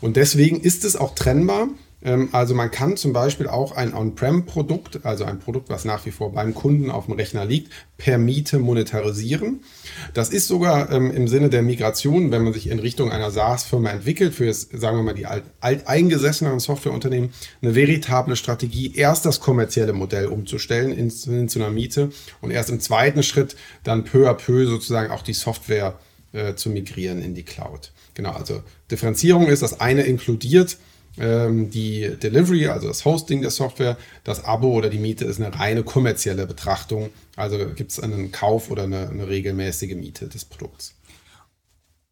[0.00, 1.68] Und deswegen ist es auch trennbar
[2.32, 6.32] also man kann zum Beispiel auch ein On-Prem-Produkt, also ein Produkt, was nach wie vor
[6.32, 9.60] beim Kunden auf dem Rechner liegt, per Miete monetarisieren.
[10.14, 13.90] Das ist sogar ähm, im Sinne der Migration, wenn man sich in Richtung einer SaaS-Firma
[13.90, 19.92] entwickelt, für sagen wir mal die alt, alteingesessenen Softwareunternehmen, eine veritable Strategie, erst das kommerzielle
[19.92, 22.10] Modell umzustellen in, zu einer Miete
[22.40, 25.98] und erst im zweiten Schritt dann peu à peu sozusagen auch die Software
[26.32, 27.92] äh, zu migrieren in die Cloud.
[28.14, 33.96] Genau, also Differenzierung ist, das eine inkludiert Ähm, die Delivery, also das Hosting der Software,
[34.24, 37.10] das Abo oder die Miete ist eine reine kommerzielle Betrachtung.
[37.36, 40.94] Also gibt es einen Kauf oder eine, eine regelmäßige Miete des Produkts.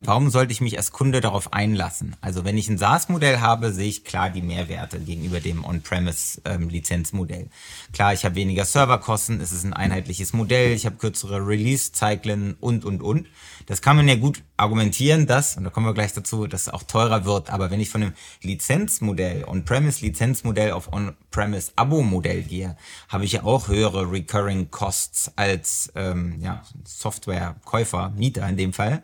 [0.01, 2.15] Warum sollte ich mich als Kunde darauf einlassen?
[2.21, 7.41] Also wenn ich ein SaaS-Modell habe, sehe ich klar die Mehrwerte gegenüber dem On-Premise-Lizenzmodell.
[7.41, 7.51] Ähm,
[7.93, 12.85] klar, ich habe weniger Serverkosten, es ist ein einheitliches Modell, ich habe kürzere Release-Zyklen und,
[12.85, 13.27] und, und.
[13.67, 16.73] Das kann man ja gut argumentieren, dass, und da kommen wir gleich dazu, dass es
[16.73, 17.51] auch teurer wird.
[17.51, 22.77] Aber wenn ich von einem Lizenzmodell, On-Premise-Lizenzmodell auf On-Premise-Abo-Modell gehe,
[23.09, 29.03] habe ich ja auch höhere Recurring Costs als ähm, ja, Software-Käufer, Mieter in dem Fall.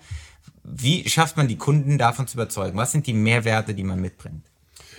[0.64, 2.76] Wie schafft man die Kunden davon zu überzeugen?
[2.78, 4.44] Was sind die Mehrwerte, die man mitbringt?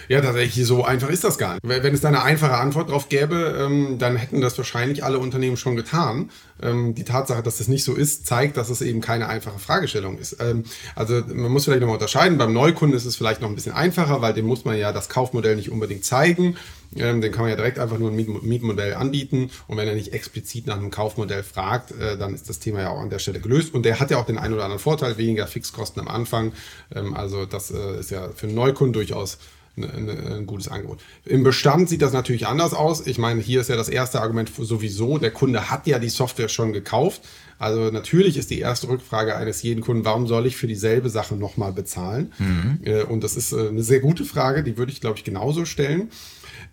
[0.08, 1.63] Ja, tatsächlich, so einfach ist das gar nicht.
[1.63, 5.58] Wenn es da eine einfache Antwort drauf gäbe, ähm, dann hätten das wahrscheinlich alle Unternehmen
[5.58, 6.30] schon getan.
[6.62, 10.19] Ähm, die Tatsache, dass das nicht so ist, zeigt, dass es eben keine einfache Fragestellung
[10.19, 10.38] ist.
[10.39, 10.63] Ähm,
[10.95, 12.38] also man muss vielleicht nochmal unterscheiden.
[12.38, 15.10] Beim Neukunden ist es vielleicht noch ein bisschen einfacher, weil dem muss man ja das
[15.10, 16.56] Kaufmodell nicht unbedingt zeigen.
[16.96, 19.50] Ähm, den kann man ja direkt einfach nur ein Mietmodell anbieten.
[19.68, 22.90] Und wenn er nicht explizit nach einem Kaufmodell fragt, äh, dann ist das Thema ja
[22.90, 23.74] auch an der Stelle gelöst.
[23.74, 26.54] Und der hat ja auch den einen oder anderen Vorteil, weniger Fixkosten am Anfang.
[26.94, 29.38] Ähm, also das äh, ist ja für einen Neukunden durchaus
[29.78, 31.00] ein gutes Angebot.
[31.26, 33.06] Im Bestand sieht das natürlich anders aus.
[33.06, 36.48] Ich meine, hier ist ja das erste Argument sowieso, der Kunde hat ja die Software
[36.48, 37.24] schon gekauft.
[37.58, 41.36] Also natürlich ist die erste Rückfrage eines jeden Kunden, warum soll ich für dieselbe Sache
[41.36, 42.34] nochmal bezahlen?
[42.38, 42.80] Mhm.
[42.84, 45.66] Äh, und das ist äh, eine sehr gute Frage, die würde ich, glaube ich, genauso
[45.66, 46.10] stellen.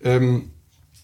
[0.04, 0.50] Ähm,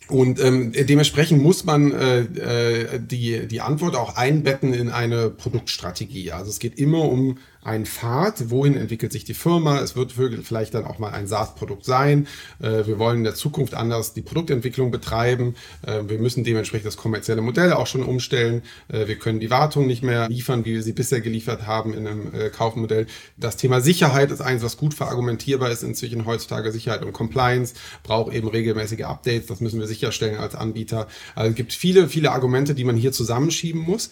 [0.09, 6.33] und ähm, dementsprechend muss man äh, äh, die, die Antwort auch einbetten in eine Produktstrategie.
[6.33, 9.81] Also es geht immer um ein Pfad, wohin entwickelt sich die Firma.
[9.81, 12.27] Es wird vielleicht dann auch mal ein SaaS-Produkt sein.
[12.61, 15.55] Äh, wir wollen in der Zukunft anders die Produktentwicklung betreiben.
[15.83, 18.63] Äh, wir müssen dementsprechend das kommerzielle Modell auch schon umstellen.
[18.89, 22.07] Äh, wir können die Wartung nicht mehr liefern, wie wir sie bisher geliefert haben in
[22.07, 23.07] einem Kaufmodell.
[23.37, 26.73] Das Thema Sicherheit ist eins, was gut verargumentierbar ist inzwischen heutzutage.
[26.73, 29.47] Sicherheit und Compliance braucht eben regelmäßige Updates.
[29.47, 31.07] Das müssen wir sicherstellen als Anbieter.
[31.35, 34.11] Also es gibt viele, viele Argumente, die man hier zusammenschieben muss.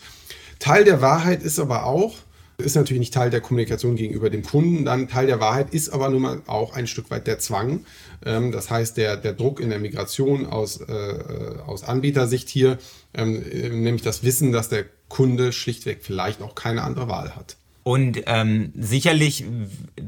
[0.58, 2.16] Teil der Wahrheit ist aber auch,
[2.58, 4.84] ist natürlich nicht Teil der Kommunikation gegenüber dem Kunden.
[4.84, 7.84] Dann Teil der Wahrheit ist aber nun mal auch ein Stück weit der Zwang.
[8.24, 12.78] Ähm, das heißt, der, der Druck in der Migration aus, äh, aus Anbietersicht hier,
[13.14, 13.42] ähm,
[13.82, 17.56] nämlich das Wissen, dass der Kunde schlichtweg vielleicht auch keine andere Wahl hat.
[17.86, 19.44] Und ähm, sicherlich,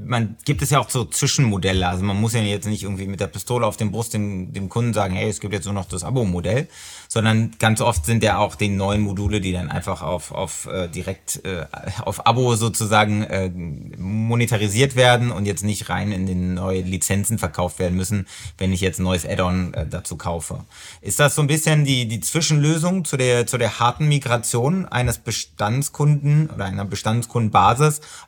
[0.05, 1.87] man gibt es ja auch so Zwischenmodelle.
[1.87, 4.69] Also man muss ja jetzt nicht irgendwie mit der Pistole auf dem Brust dem, dem
[4.69, 6.67] Kunden sagen, hey, es gibt jetzt nur noch das Abo-Modell,
[7.07, 10.89] sondern ganz oft sind ja auch die neuen Module, die dann einfach auf, auf äh,
[10.89, 11.67] direkt äh,
[12.05, 17.79] auf Abo sozusagen äh, monetarisiert werden und jetzt nicht rein in den neuen Lizenzen verkauft
[17.79, 18.27] werden müssen,
[18.59, 20.65] wenn ich jetzt ein neues Add-on äh, dazu kaufe.
[21.01, 25.19] Ist das so ein bisschen die, die Zwischenlösung zu der, zu der harten Migration eines
[25.19, 27.68] Bestandskunden oder einer Bestandskundenbasis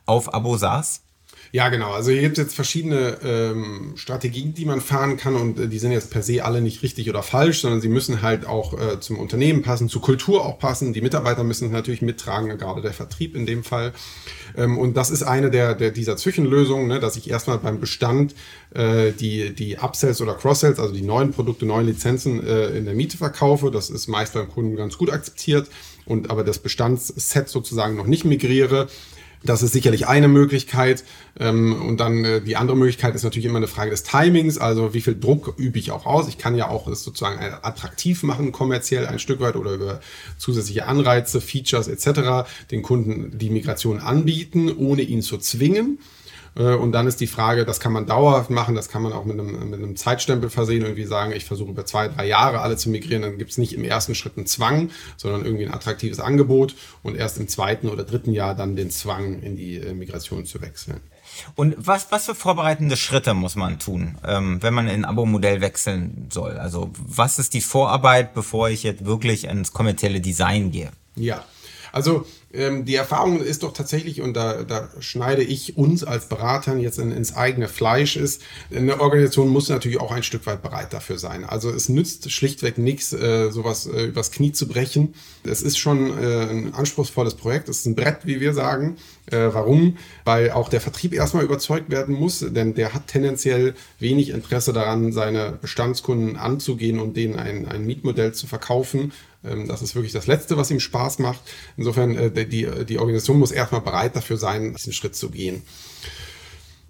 [0.05, 1.01] auf Abo SaaS?
[1.53, 1.91] Ja, genau.
[1.91, 5.79] Also hier gibt es jetzt verschiedene ähm, Strategien, die man fahren kann und äh, die
[5.79, 9.01] sind jetzt per se alle nicht richtig oder falsch, sondern sie müssen halt auch äh,
[9.01, 10.93] zum Unternehmen passen, zur Kultur auch passen.
[10.93, 13.91] Die Mitarbeiter müssen natürlich mittragen, gerade der Vertrieb in dem Fall.
[14.55, 18.33] Ähm, und das ist eine der, der dieser Zwischenlösungen, ne, dass ich erstmal beim Bestand
[18.73, 22.93] äh, die, die Upsells oder Cross-Sells, also die neuen Produkte, neuen Lizenzen äh, in der
[22.93, 23.71] Miete verkaufe.
[23.71, 25.67] Das ist meist beim Kunden ganz gut akzeptiert
[26.05, 28.87] und aber das Bestandsset sozusagen noch nicht migriere.
[29.43, 31.03] Das ist sicherlich eine Möglichkeit.
[31.39, 34.57] Ähm, und dann äh, die andere Möglichkeit ist natürlich immer eine Frage des Timings.
[34.57, 36.27] Also wie viel Druck übe ich auch aus?
[36.27, 39.99] Ich kann ja auch es sozusagen attraktiv machen, kommerziell ein Stück weit oder über
[40.37, 42.47] zusätzliche Anreize, Features etc.
[42.69, 45.99] den Kunden die Migration anbieten, ohne ihn zu zwingen.
[46.55, 49.25] Äh, und dann ist die Frage, das kann man dauerhaft machen, das kann man auch
[49.25, 52.77] mit einem, mit einem Zeitstempel versehen, irgendwie sagen, ich versuche über zwei, drei Jahre alle
[52.77, 56.19] zu migrieren, dann gibt es nicht im ersten Schritt einen Zwang, sondern irgendwie ein attraktives
[56.19, 60.45] Angebot und erst im zweiten oder dritten Jahr dann den Zwang in die äh, Migration
[60.45, 61.01] zu wechseln.
[61.55, 65.61] Und was, was für vorbereitende Schritte muss man tun, ähm, wenn man in ein Abo-Modell
[65.61, 66.57] wechseln soll?
[66.57, 70.91] Also was ist die Vorarbeit, bevor ich jetzt wirklich ins kommerzielle Design gehe?
[71.15, 71.45] Ja,
[71.91, 76.79] also ähm, die Erfahrung ist doch tatsächlich, und da, da schneide ich uns als Beratern
[76.79, 78.41] jetzt in, ins eigene Fleisch, ist,
[78.73, 81.43] eine Organisation muss natürlich auch ein Stück weit bereit dafür sein.
[81.43, 85.13] Also es nützt schlichtweg nichts, äh, sowas äh, übers Knie zu brechen.
[85.43, 88.97] Es ist schon äh, ein anspruchsvolles Projekt, es ist ein Brett, wie wir sagen.
[89.27, 89.97] Äh, warum?
[90.25, 95.13] Weil auch der Vertrieb erstmal überzeugt werden muss, denn der hat tendenziell wenig Interesse daran,
[95.13, 99.11] seine Bestandskunden anzugehen und denen ein, ein Mietmodell zu verkaufen
[99.43, 101.41] ähm, das ist wirklich das Letzte, was ihm Spaß macht.
[101.77, 105.63] Insofern, äh, die, die Organisation muss erstmal bereit dafür sein, diesen Schritt zu gehen.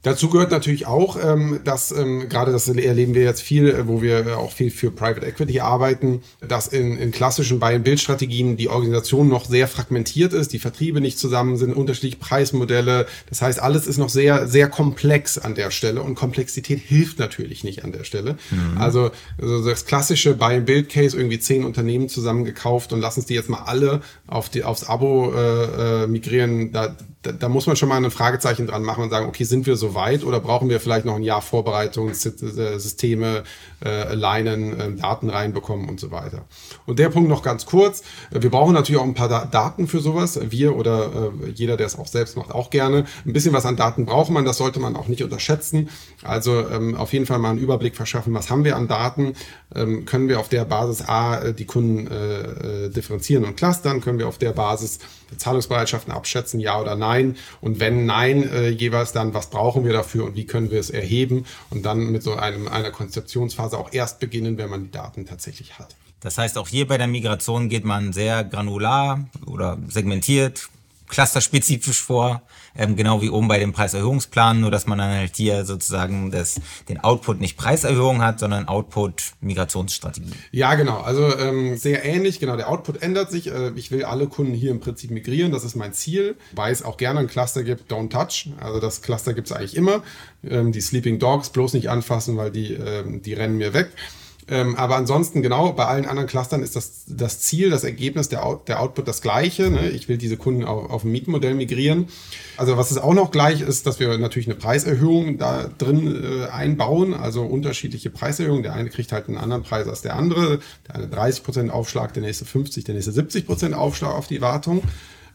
[0.03, 4.01] Dazu gehört natürlich auch, ähm, dass ähm, gerade das erleben wir jetzt viel, äh, wo
[4.01, 9.45] wir auch viel für Private Equity arbeiten, dass in, in klassischen Buy-and-Build-Strategien die Organisation noch
[9.45, 13.05] sehr fragmentiert ist, die Vertriebe nicht zusammen sind, unterschiedliche Preismodelle.
[13.29, 17.63] Das heißt, alles ist noch sehr, sehr komplex an der Stelle und Komplexität hilft natürlich
[17.63, 18.37] nicht an der Stelle.
[18.49, 18.77] Mhm.
[18.79, 23.63] Also, also das klassische Buy-and-Build-Case, irgendwie zehn Unternehmen zusammengekauft und lassen es die jetzt mal
[23.65, 26.71] alle auf die, aufs Abo äh, äh, migrieren.
[26.71, 29.67] Da, da, da muss man schon mal ein Fragezeichen dran machen und sagen, okay, sind
[29.67, 33.43] wir so weit oder brauchen wir vielleicht noch ein Jahr Vorbereitung, Systeme
[33.83, 36.45] äh, alignen, äh, Daten reinbekommen und so weiter.
[36.85, 38.01] Und der Punkt noch ganz kurz.
[38.31, 40.39] Wir brauchen natürlich auch ein paar da Daten für sowas.
[40.49, 43.05] Wir oder äh, jeder, der es auch selbst macht, auch gerne.
[43.25, 45.89] Ein bisschen was an Daten braucht man, das sollte man auch nicht unterschätzen.
[46.23, 49.33] Also ähm, auf jeden Fall mal einen Überblick verschaffen, was haben wir an Daten,
[49.75, 54.01] ähm, können wir auf der Basis A äh, die Kunden äh, äh, differenzieren und clustern,
[54.01, 54.99] können wir auf der Basis
[55.37, 57.10] Zahlungsbereitschaften abschätzen, ja oder nein.
[57.61, 60.89] Und wenn nein, äh, jeweils dann, was brauchen wir dafür und wie können wir es
[60.89, 65.25] erheben und dann mit so einem, einer Konzeptionsphase auch erst beginnen, wenn man die Daten
[65.25, 65.95] tatsächlich hat.
[66.21, 70.69] Das heißt, auch hier bei der Migration geht man sehr granular oder segmentiert,
[71.11, 72.41] clusterspezifisch vor,
[72.75, 76.59] ähm, genau wie oben bei dem Preiserhöhungsplan, nur dass man dann halt hier sozusagen das,
[76.89, 80.31] den Output nicht Preiserhöhung hat, sondern Output Migrationsstrategie.
[80.51, 81.01] Ja, genau.
[81.01, 82.39] Also ähm, sehr ähnlich.
[82.39, 83.47] Genau, der Output ändert sich.
[83.51, 85.51] Äh, ich will alle Kunden hier im Prinzip migrieren.
[85.51, 86.37] Das ist mein Ziel.
[86.53, 88.49] Weil es auch gerne ein Cluster gibt, Don't Touch.
[88.59, 90.01] Also das Cluster gibt es eigentlich immer.
[90.43, 93.89] Ähm, die Sleeping Dogs bloß nicht anfassen, weil die, ähm, die rennen mir weg.
[94.49, 98.45] Ähm, aber ansonsten, genau, bei allen anderen Clustern ist das, das Ziel, das Ergebnis, der,
[98.45, 99.69] Out, der Output das gleiche.
[99.69, 99.89] Ne?
[99.89, 102.07] Ich will diese Kunden auf, auf ein Mietmodell migrieren.
[102.57, 106.47] Also was ist auch noch gleich ist, dass wir natürlich eine Preiserhöhung da drin äh,
[106.47, 108.63] einbauen, also unterschiedliche Preiserhöhungen.
[108.63, 110.59] Der eine kriegt halt einen anderen Preis als der andere.
[110.87, 114.83] Der eine 30% Aufschlag, der nächste 50, der nächste 70% Aufschlag auf die Wartung.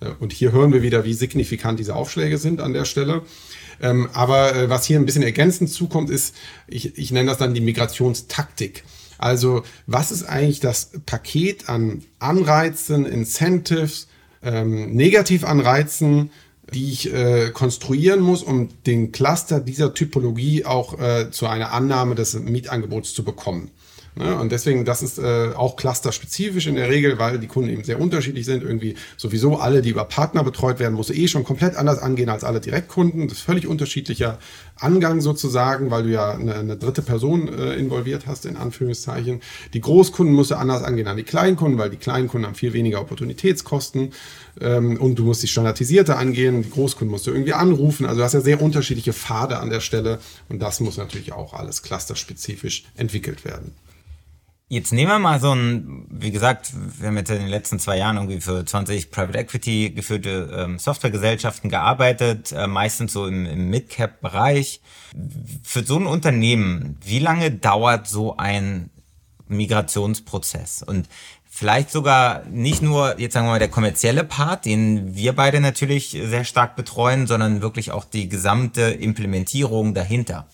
[0.01, 3.23] Äh, und hier hören wir wieder, wie signifikant diese Aufschläge sind an der Stelle.
[3.81, 6.35] Ähm, aber äh, was hier ein bisschen ergänzend zukommt, ist,
[6.67, 8.85] ich, ich nenne das dann die Migrationstaktik.
[9.19, 14.09] Also was ist eigentlich das Paket an Anreizen, Incentives,
[14.43, 16.31] ähm, Negativanreizen,
[16.73, 22.15] die ich äh, konstruieren muss, um den Cluster dieser Typologie auch äh, zu einer Annahme
[22.15, 23.71] des Mietangebots zu bekommen.
[24.19, 24.35] Ne?
[24.35, 28.01] Und deswegen, das ist äh, auch clusterspezifisch in der Regel, weil die Kunden eben sehr
[28.01, 28.63] unterschiedlich sind.
[28.63, 32.43] Irgendwie sowieso alle, die über Partner betreut werden, muss eh schon komplett anders angehen als
[32.43, 33.29] alle Direktkunden.
[33.29, 34.39] Das ist völlig unterschiedlicher
[34.77, 39.43] Angang sozusagen, weil du ja eine, eine dritte Person äh, involviert hast, in Anführungszeichen.
[39.75, 43.03] Die Großkunden musst du anders angehen an die Kleinkunden, weil die Kleinkunden haben viel weniger
[43.03, 44.13] Opportunitätskosten.
[44.63, 46.63] Ähm, und du musst die standardisierte angehen.
[46.63, 48.07] Die Großkunden musst du irgendwie anrufen.
[48.07, 50.21] Also du hast ja sehr unterschiedliche Pfade an der Stelle.
[50.49, 53.73] Und das muss natürlich auch alles clusterspezifisch entwickelt werden.
[54.69, 57.99] Jetzt nehmen wir mal so ein, wie gesagt, wir haben jetzt in den letzten zwei
[57.99, 63.71] Jahren irgendwie für 20 Private Equity geführte ähm, Softwaregesellschaften gearbeitet, äh, meistens so im, im
[63.71, 64.81] Mid-Cap-Bereich.
[65.63, 68.91] Für so ein Unternehmen, wie lange dauert so ein
[69.47, 70.83] Migrationsprozess?
[70.83, 71.09] Und
[71.49, 76.11] vielleicht sogar nicht nur, jetzt sagen wir mal, der kommerzielle Part, den wir beide natürlich
[76.11, 80.49] sehr stark betreuen, sondern wirklich auch die gesamte Implementierung dahinter.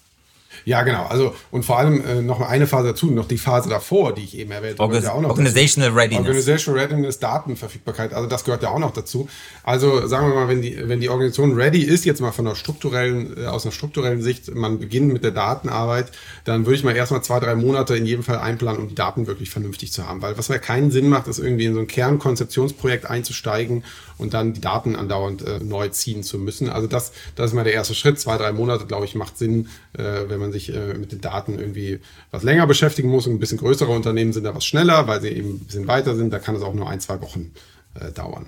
[0.65, 1.07] Ja, genau.
[1.07, 4.39] Also und vor allem äh, noch eine Phase dazu, noch die Phase davor, die ich
[4.39, 4.95] eben erwähnt habe.
[4.95, 5.99] Organ ja Organizational dazu.
[5.99, 6.27] Readiness.
[6.27, 8.13] Organizational Readiness, Datenverfügbarkeit.
[8.13, 9.29] Also das gehört ja auch noch dazu.
[9.63, 12.57] Also sagen wir mal, wenn die, wenn die Organisation ready ist, jetzt mal von einer
[12.57, 16.13] strukturellen, äh, aus einer strukturellen Sicht, man beginnt mit der Datenarbeit,
[16.45, 19.27] dann würde ich mal erstmal zwei, drei Monate in jedem Fall einplanen, um die Daten
[19.27, 20.23] wirklich vernünftig zu haben.
[20.23, 23.85] Weil was ja keinen Sinn macht, ist irgendwie in so ein Kernkonzeptionsprojekt einzusteigen
[24.19, 26.69] und dann die Daten andauernd äh, neu ziehen zu müssen.
[26.69, 28.21] Also das, das ist mal der erste Schritt.
[28.21, 31.59] Zwei, drei Monate, glaube ich, macht Sinn, äh, wenn man sich äh, mit den Daten
[31.59, 33.27] irgendwie was länger beschäftigen muss.
[33.27, 36.15] Und ein bisschen größere Unternehmen sind da was schneller, weil sie eben ein bisschen weiter
[36.15, 36.33] sind.
[36.33, 37.53] Da kann es auch nur ein, zwei Wochen
[37.99, 38.47] äh, dauern.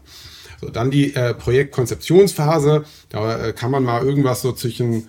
[0.61, 2.85] So, dann die äh, Projektkonzeptionsphase.
[3.09, 5.09] Da äh, kann man mal irgendwas so zwischen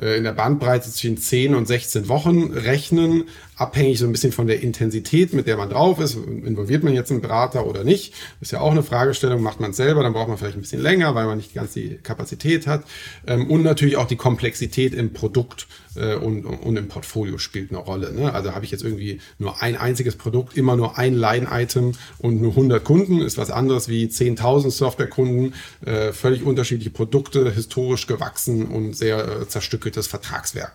[0.00, 3.24] äh, in der Bandbreite zwischen 10 und 16 Wochen rechnen
[3.56, 6.14] abhängig so ein bisschen von der Intensität, mit der man drauf ist.
[6.14, 8.14] Involviert man jetzt einen Berater oder nicht?
[8.40, 9.42] Ist ja auch eine Fragestellung.
[9.42, 11.72] Macht man es selber, dann braucht man vielleicht ein bisschen länger, weil man nicht ganz
[11.72, 12.84] die Kapazität hat.
[13.26, 15.66] Ähm, und natürlich auch die Komplexität im Produkt
[15.96, 18.12] äh, und, und im Portfolio spielt eine Rolle.
[18.12, 18.32] Ne?
[18.32, 22.50] Also habe ich jetzt irgendwie nur ein einziges Produkt, immer nur ein Line-Item und nur
[22.50, 28.94] 100 Kunden, ist was anderes wie 10.000 Softwarekunden, äh, völlig unterschiedliche Produkte, historisch gewachsen und
[28.94, 30.72] sehr äh, zerstückeltes Vertragswerk.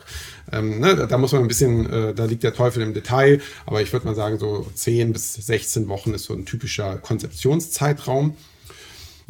[0.52, 0.96] Ähm, ne?
[0.96, 4.06] da, da, muss man ein bisschen, da liegt der Teufel im Detail, aber ich würde
[4.08, 8.36] mal sagen, so 10 bis 16 Wochen ist so ein typischer Konzeptionszeitraum.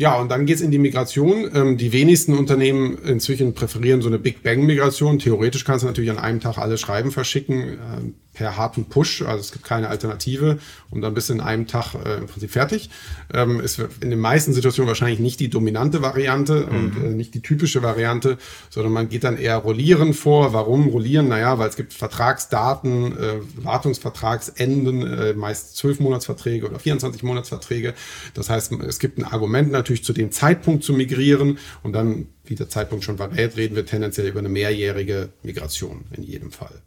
[0.02, 1.52] Ja, und dann geht's in die Migration.
[1.54, 5.20] Ähm, die wenigsten Unternehmen inzwischen präferieren so eine Big Bang-Migration.
[5.20, 7.62] Theoretisch kannst du natürlich an einem Tag alle Schreiben verschicken.
[7.62, 10.58] Äh, per harten Push, also es gibt keine Alternative
[10.90, 12.90] und dann bist du in einem Tag äh, im Prinzip fertig.
[13.32, 16.76] Ähm, ist in den meisten Situationen wahrscheinlich nicht die dominante Variante mhm.
[16.76, 18.40] und äh, nicht die typische Variante,
[18.72, 20.54] sondern man geht dann eher rollieren vor.
[20.54, 21.28] Warum rollieren?
[21.28, 27.94] Naja, weil es gibt Vertragsdaten, äh, Wartungsvertragsenden, äh, meist 12 Monatsverträge oder 24 Monatsverträge.
[28.34, 32.56] Das heißt, es gibt ein Argument natürlich zu dem Zeitpunkt zu migrieren und dann, wie
[32.56, 36.82] der Zeitpunkt schon verrät, reden wir tendenziell über eine mehrjährige Migration in jedem Fall.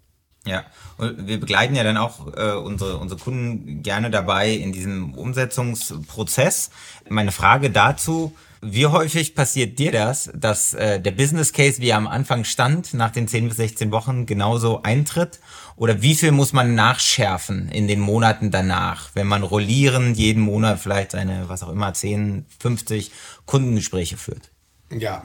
[0.46, 0.64] Ja,
[0.98, 6.70] und wir begleiten ja dann auch äh, unsere, unsere Kunden gerne dabei in diesem Umsetzungsprozess.
[7.08, 11.98] Meine Frage dazu, wie häufig passiert dir das, dass äh, der Business Case, wie er
[11.98, 15.40] am Anfang stand, nach den 10 bis 16 Wochen genauso eintritt?
[15.76, 20.78] Oder wie viel muss man nachschärfen in den Monaten danach, wenn man rollierend jeden Monat
[20.78, 23.12] vielleicht seine, was auch immer, 10, 50
[23.44, 24.50] Kundengespräche führt?
[24.90, 25.24] Ja,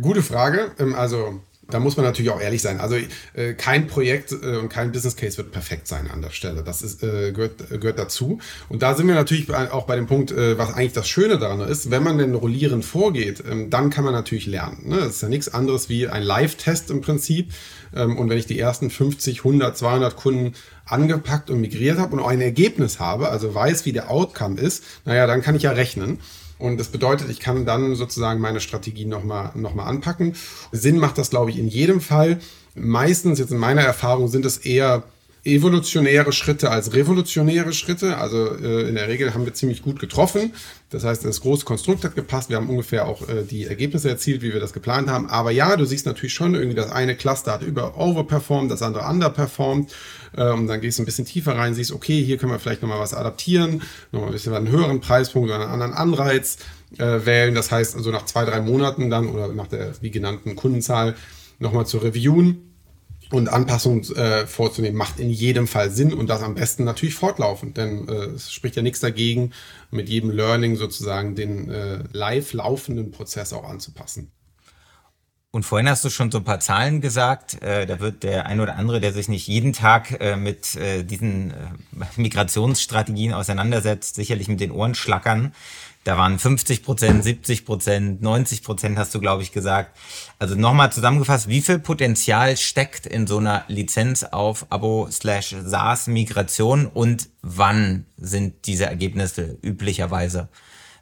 [0.00, 0.72] gute Frage.
[0.78, 2.80] Ähm, also da muss man natürlich auch ehrlich sein.
[2.80, 2.96] Also
[3.34, 6.62] äh, kein Projekt äh, und kein Business Case wird perfekt sein an der Stelle.
[6.62, 8.38] Das ist, äh, gehört, gehört dazu.
[8.68, 11.60] Und da sind wir natürlich auch bei dem Punkt, äh, was eigentlich das Schöne daran
[11.60, 14.88] ist, wenn man denn rollierend vorgeht, ähm, dann kann man natürlich lernen.
[14.88, 14.98] Ne?
[14.98, 17.52] Das ist ja nichts anderes wie ein Live-Test im Prinzip.
[17.94, 20.52] Ähm, und wenn ich die ersten 50, 100, 200 Kunden
[20.84, 24.84] angepackt und migriert habe und auch ein Ergebnis habe, also weiß, wie der Outcome ist,
[25.04, 26.20] naja, dann kann ich ja rechnen.
[26.58, 30.34] Und das bedeutet, ich kann dann sozusagen meine Strategie nochmal noch mal anpacken.
[30.72, 32.38] Sinn macht das, glaube ich, in jedem Fall.
[32.74, 35.02] Meistens, jetzt in meiner Erfahrung, sind es eher
[35.46, 38.18] evolutionäre Schritte als revolutionäre Schritte.
[38.18, 40.52] Also äh, in der Regel haben wir ziemlich gut getroffen.
[40.90, 42.50] Das heißt, das große Konstrukt hat gepasst.
[42.50, 45.28] Wir haben ungefähr auch äh, die Ergebnisse erzielt, wie wir das geplant haben.
[45.28, 49.06] Aber ja, du siehst natürlich schon irgendwie, das eine Cluster hat über overperformed, das andere
[49.08, 49.92] underperformed.
[50.36, 52.82] Äh, und dann gehst du ein bisschen tiefer rein, siehst, okay, hier können wir vielleicht
[52.82, 53.82] nochmal was adaptieren,
[54.12, 56.58] nochmal ein bisschen einen höheren Preispunkt oder einen anderen Anreiz
[56.98, 57.54] äh, wählen.
[57.54, 61.14] Das heißt, also nach zwei, drei Monaten dann oder nach der wie genannten Kundenzahl
[61.58, 62.66] nochmal zu reviewen
[63.30, 67.76] und Anpassungen äh, vorzunehmen, macht in jedem Fall Sinn und das am besten natürlich fortlaufend,
[67.76, 69.52] denn äh, es spricht ja nichts dagegen,
[69.90, 74.30] mit jedem Learning sozusagen den äh, live laufenden Prozess auch anzupassen.
[75.56, 77.62] Und vorhin hast du schon so ein paar Zahlen gesagt.
[77.62, 81.02] Äh, da wird der ein oder andere, der sich nicht jeden Tag äh, mit äh,
[81.02, 81.54] diesen äh,
[82.16, 85.54] Migrationsstrategien auseinandersetzt, sicherlich mit den Ohren schlackern.
[86.06, 89.98] Da waren 50 Prozent, 70 Prozent, 90 Prozent hast du, glaube ich, gesagt.
[90.38, 96.06] Also nochmal zusammengefasst, wie viel Potenzial steckt in so einer Lizenz auf Abo slash SaaS
[96.06, 100.48] Migration und wann sind diese Ergebnisse üblicherweise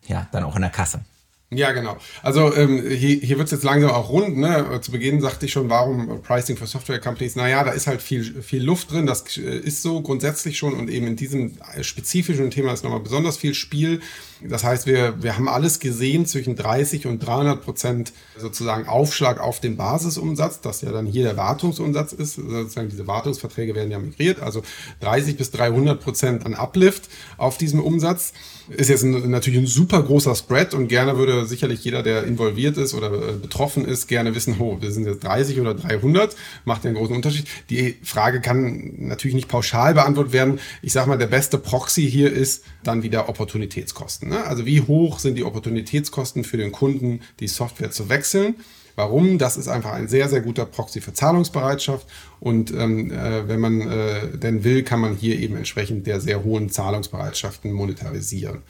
[0.07, 1.05] ja dann auch in der Kasse?
[1.51, 1.99] Ja, genau.
[2.23, 4.37] Also ähm, hier, hier wird es jetzt langsam auch rund.
[4.37, 4.81] Ne?
[4.81, 7.37] Zu Beginn sagte ich schon, warum Pricing for Software Companies?
[7.37, 9.07] Naja, da ist halt viel, viel Luft drin.
[9.07, 13.37] Das äh, ist so grundsätzlich schon und eben in diesem spezifischen Thema ist nochmal besonders
[13.37, 14.01] viel Spiel.
[14.49, 19.61] Das heißt, wir, wir haben alles gesehen zwischen 30 und 300 Prozent sozusagen Aufschlag auf
[19.61, 22.35] den Basisumsatz, das ja dann hier der Wartungsumsatz ist.
[22.35, 24.41] Sozusagen diese Wartungsverträge werden ja migriert.
[24.41, 24.63] Also
[25.01, 28.33] 30 bis 300 Prozent an Uplift auf diesem Umsatz.
[28.69, 32.77] Ist jetzt ein, natürlich ein super großer Spread und gerne würde sicherlich jeder, der involviert
[32.77, 36.35] ist oder äh, betroffen ist, gerne wissen, oh, wir sind jetzt 30 oder 300,
[36.65, 37.47] macht ja einen großen Unterschied.
[37.69, 40.61] Die Frage kann natürlich nicht pauschal beantwortet werden.
[40.81, 44.34] Ich sage mal, der beste Proxy hier ist dann wieder Opportunitätskosten.
[44.35, 44.45] Ne?
[44.45, 48.57] Also wie hoch sind die Opportunitätskosten für den Kunden, die Software zu wechseln?
[48.97, 49.39] Warum?
[49.39, 52.07] Das ist einfach ein sehr, sehr guter Proxy für Zahlungsbereitschaft.
[52.39, 56.45] Und ähm, äh, wenn man äh, denn will, kann man hier eben entsprechend der sehr
[56.45, 58.63] hohen Zahlungsbereitschaften monetarisieren.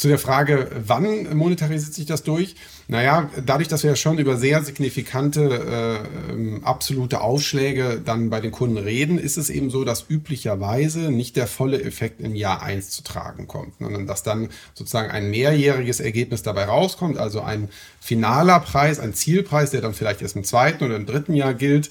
[0.00, 2.54] Zu der Frage, wann monetarisiert sich das durch?
[2.88, 8.40] Naja, dadurch, dass wir ja schon über sehr signifikante äh, ähm, absolute Aufschläge dann bei
[8.40, 12.62] den Kunden reden, ist es eben so, dass üblicherweise nicht der volle Effekt im Jahr
[12.62, 17.68] eins zu tragen kommt, sondern dass dann sozusagen ein mehrjähriges Ergebnis dabei rauskommt, also ein
[18.00, 21.90] finaler Preis, ein Zielpreis, der dann vielleicht erst im zweiten oder im dritten Jahr gilt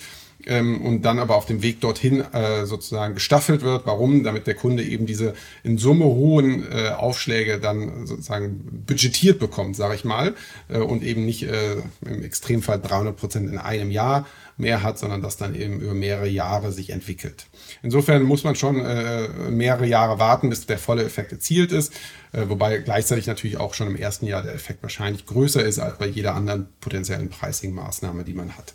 [0.50, 3.86] ähm, und dann aber auf dem Weg dorthin äh, sozusagen gestaffelt wird.
[3.86, 4.24] Warum?
[4.24, 9.95] Damit der Kunde eben diese in Summe hohen äh, Aufschläge dann sozusagen budgetiert bekommt, sage
[9.95, 10.34] ich mal,
[10.68, 14.26] äh, und eben nicht äh, im Extremfall 300 Prozent in einem Jahr
[14.58, 17.45] mehr hat, sondern das dann eben über mehrere Jahre sich entwickelt.
[17.84, 21.93] Insofern muss man schon äh, mehrere Jahre warten, bis der volle Effekt erzielt ist,
[22.34, 25.97] äh, wobei gleichzeitig natürlich auch schon im ersten Jahr der Effekt wahrscheinlich größer ist als
[26.00, 28.74] bei jeder anderen potenziellen Pricing-Maßnahme, die man hat.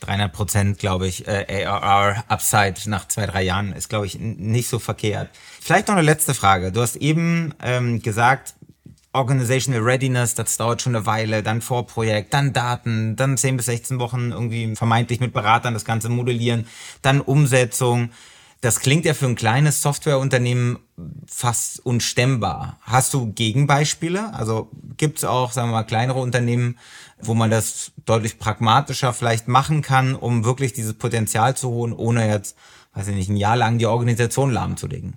[0.00, 4.68] 300 Prozent, glaube ich, äh, ARR Upside nach zwei, drei Jahren ist, glaube ich, nicht
[4.68, 5.30] so verkehrt.
[5.60, 6.72] Vielleicht noch eine letzte Frage.
[6.72, 8.54] Du hast eben ähm, gesagt,
[9.12, 13.98] Organizational Readiness, das dauert schon eine Weile, dann Vorprojekt, dann Daten, dann 10 bis 16
[13.98, 16.66] Wochen irgendwie vermeintlich mit Beratern das Ganze modellieren,
[17.02, 18.10] dann Umsetzung.
[18.60, 20.78] Das klingt ja für ein kleines Softwareunternehmen
[21.26, 22.78] fast unstemmbar.
[22.82, 24.34] Hast du Gegenbeispiele?
[24.34, 26.78] Also gibt es auch, sagen wir mal, kleinere Unternehmen,
[27.22, 32.28] wo man das deutlich pragmatischer vielleicht machen kann, um wirklich dieses Potenzial zu holen, ohne
[32.28, 32.54] jetzt,
[32.92, 35.16] weiß ich nicht, ein Jahr lang die Organisation lahmzulegen?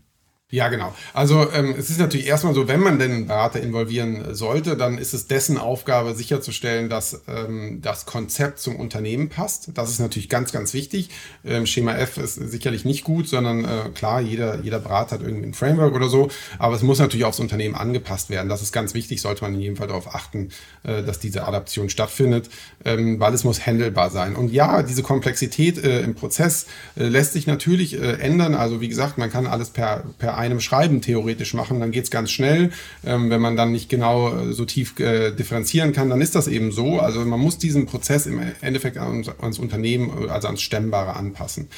[0.54, 0.94] Ja, genau.
[1.16, 5.00] Also ähm, es ist natürlich erstmal so, wenn man denn einen Berater involvieren sollte, dann
[5.00, 9.72] ist es dessen Aufgabe sicherzustellen, dass ähm, das Konzept zum Unternehmen passt.
[9.74, 11.10] Das ist natürlich ganz, ganz wichtig.
[11.44, 15.48] Ähm, Schema F ist sicherlich nicht gut, sondern äh, klar, jeder, jeder Berater hat irgendwie
[15.48, 16.30] ein Framework oder so,
[16.60, 18.48] aber es muss natürlich aufs Unternehmen angepasst werden.
[18.48, 20.50] Das ist ganz wichtig, sollte man in jedem Fall darauf achten,
[20.84, 22.52] äh, dass diese Adaption stattfindet,
[22.86, 24.36] ähm, weil es muss handelbar sein.
[24.36, 28.54] Und ja, diese Komplexität äh, im Prozess äh, lässt sich natürlich äh, ändern.
[28.54, 32.12] Also wie gesagt, man kann alles per, per einem Schreiben theoretisch machen, dann geht es
[32.12, 32.72] ganz schnell.
[33.06, 36.48] Ähm, wenn man dann nicht genau äh, so tief äh, differenzieren kann, dann ist das
[36.48, 37.00] eben so.
[37.00, 41.70] Also man muss diesen Prozess im Endeffekt ans, ans Unternehmen, also ans Stemmbare anpassen.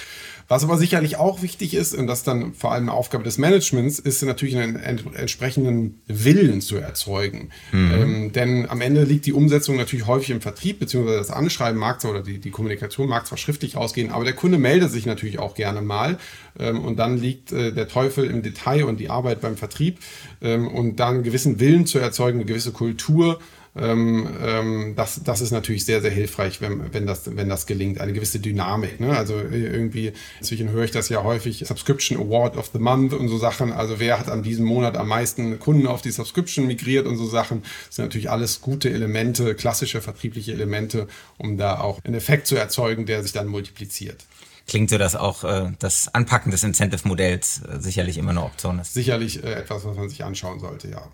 [0.47, 3.97] Was aber sicherlich auch wichtig ist, und das dann vor allem eine Aufgabe des Managements,
[3.97, 7.49] ist natürlich einen entsprechenden Willen zu erzeugen.
[7.71, 7.91] Mhm.
[7.93, 11.99] Ähm, denn am Ende liegt die Umsetzung natürlich häufig im Vertrieb, beziehungsweise das Anschreiben mag
[11.99, 15.39] zwar oder die, die Kommunikation mag zwar schriftlich ausgehen, aber der Kunde meldet sich natürlich
[15.39, 16.19] auch gerne mal.
[16.59, 19.99] Ähm, und dann liegt äh, der Teufel im Detail und die Arbeit beim Vertrieb.
[20.41, 23.39] Ähm, und dann einen gewissen Willen zu erzeugen, eine gewisse Kultur,
[23.77, 27.99] ähm, ähm, das, das ist natürlich sehr, sehr hilfreich, wenn, wenn, das, wenn das gelingt.
[27.99, 28.99] Eine gewisse Dynamik.
[28.99, 29.15] Ne?
[29.15, 33.37] Also irgendwie, inzwischen höre ich das ja häufig, Subscription Award of the Month und so
[33.37, 33.73] Sachen.
[33.73, 37.27] Also wer hat an diesem Monat am meisten Kunden auf die Subscription migriert und so
[37.27, 37.63] Sachen.
[37.87, 41.07] Das sind natürlich alles gute Elemente, klassische vertriebliche Elemente,
[41.37, 44.25] um da auch einen Effekt zu erzeugen, der sich dann multipliziert
[44.67, 48.95] klingt so, dass auch äh, das Anpacken des Incentive-Modells äh, sicherlich immer eine Option ist.
[48.95, 51.07] Sicherlich äh, etwas, was man sich anschauen sollte, ja.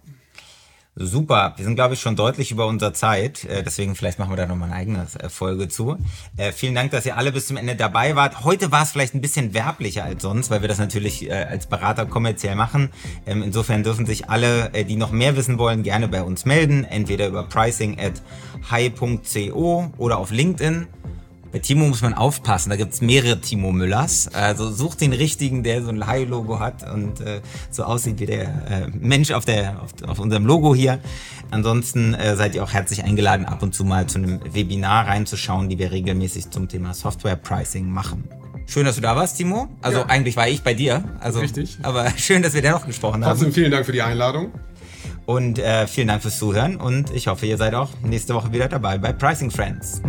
[0.94, 3.46] Super, wir sind, glaube ich, schon deutlich über unserer Zeit.
[3.46, 5.98] Äh, deswegen vielleicht machen wir da nochmal eine eigene äh, Folge zu.
[6.36, 8.44] Äh, vielen Dank, dass ihr alle bis zum Ende dabei wart.
[8.44, 12.06] Heute war es vielleicht ein bisschen werblicher als sonst, weil wir das natürlich als Berater
[12.06, 12.90] kommerziell machen.
[13.26, 16.84] Ähm, insofern dürfen sich alle, die noch mehr wissen wollen, gerne bei uns melden.
[16.84, 18.22] Entweder über pricing at
[18.70, 20.88] high.co oder auf LinkedIn.
[21.52, 24.30] Bei Timo muss man aufpassen, da gibt's mehrere Timo Müllers.
[24.30, 28.44] Also sucht den richtigen, der so ein Leih-Logo hat und äh, so aussieht wie der
[28.44, 31.00] äh, Mensch auf, der, auf, auf, unserem Logo hier.
[31.50, 35.68] Ansonsten äh, seid ihr auch herzlich eingeladen, ab und zu mal zu einem Webinar reinzuschauen,
[35.68, 38.24] die wir regelmäßig zum Thema Software Pricing machen.
[38.66, 39.68] Schön, dass du da warst, Timo.
[39.82, 40.06] Also ja.
[40.06, 41.04] eigentlich war ich bei dir.
[41.20, 41.78] Also, Richtig.
[41.84, 43.38] Aber schön, dass wir dennoch gesprochen haben.
[43.38, 44.52] Trotzdem vielen Dank für die Einladung.
[45.26, 48.68] Und äh, vielen Dank fürs Zuhören und ich hoffe, ihr seid auch nächste Woche wieder
[48.68, 50.02] dabei bei Pricing Friends.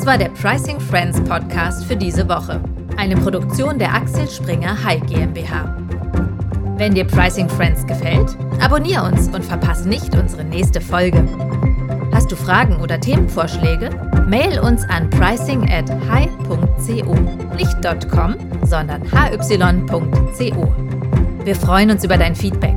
[0.00, 2.58] Das war der Pricing Friends Podcast für diese Woche.
[2.96, 5.76] Eine Produktion der Axel Springer High GmbH.
[6.78, 11.22] Wenn dir Pricing Friends gefällt, abonniere uns und verpasse nicht unsere nächste Folge.
[12.14, 13.90] Hast du Fragen oder Themenvorschläge?
[14.26, 17.14] Mail uns an pricing at high.co.
[17.54, 20.74] Nicht .com, sondern hy.co.
[21.44, 22.76] Wir freuen uns über dein Feedback.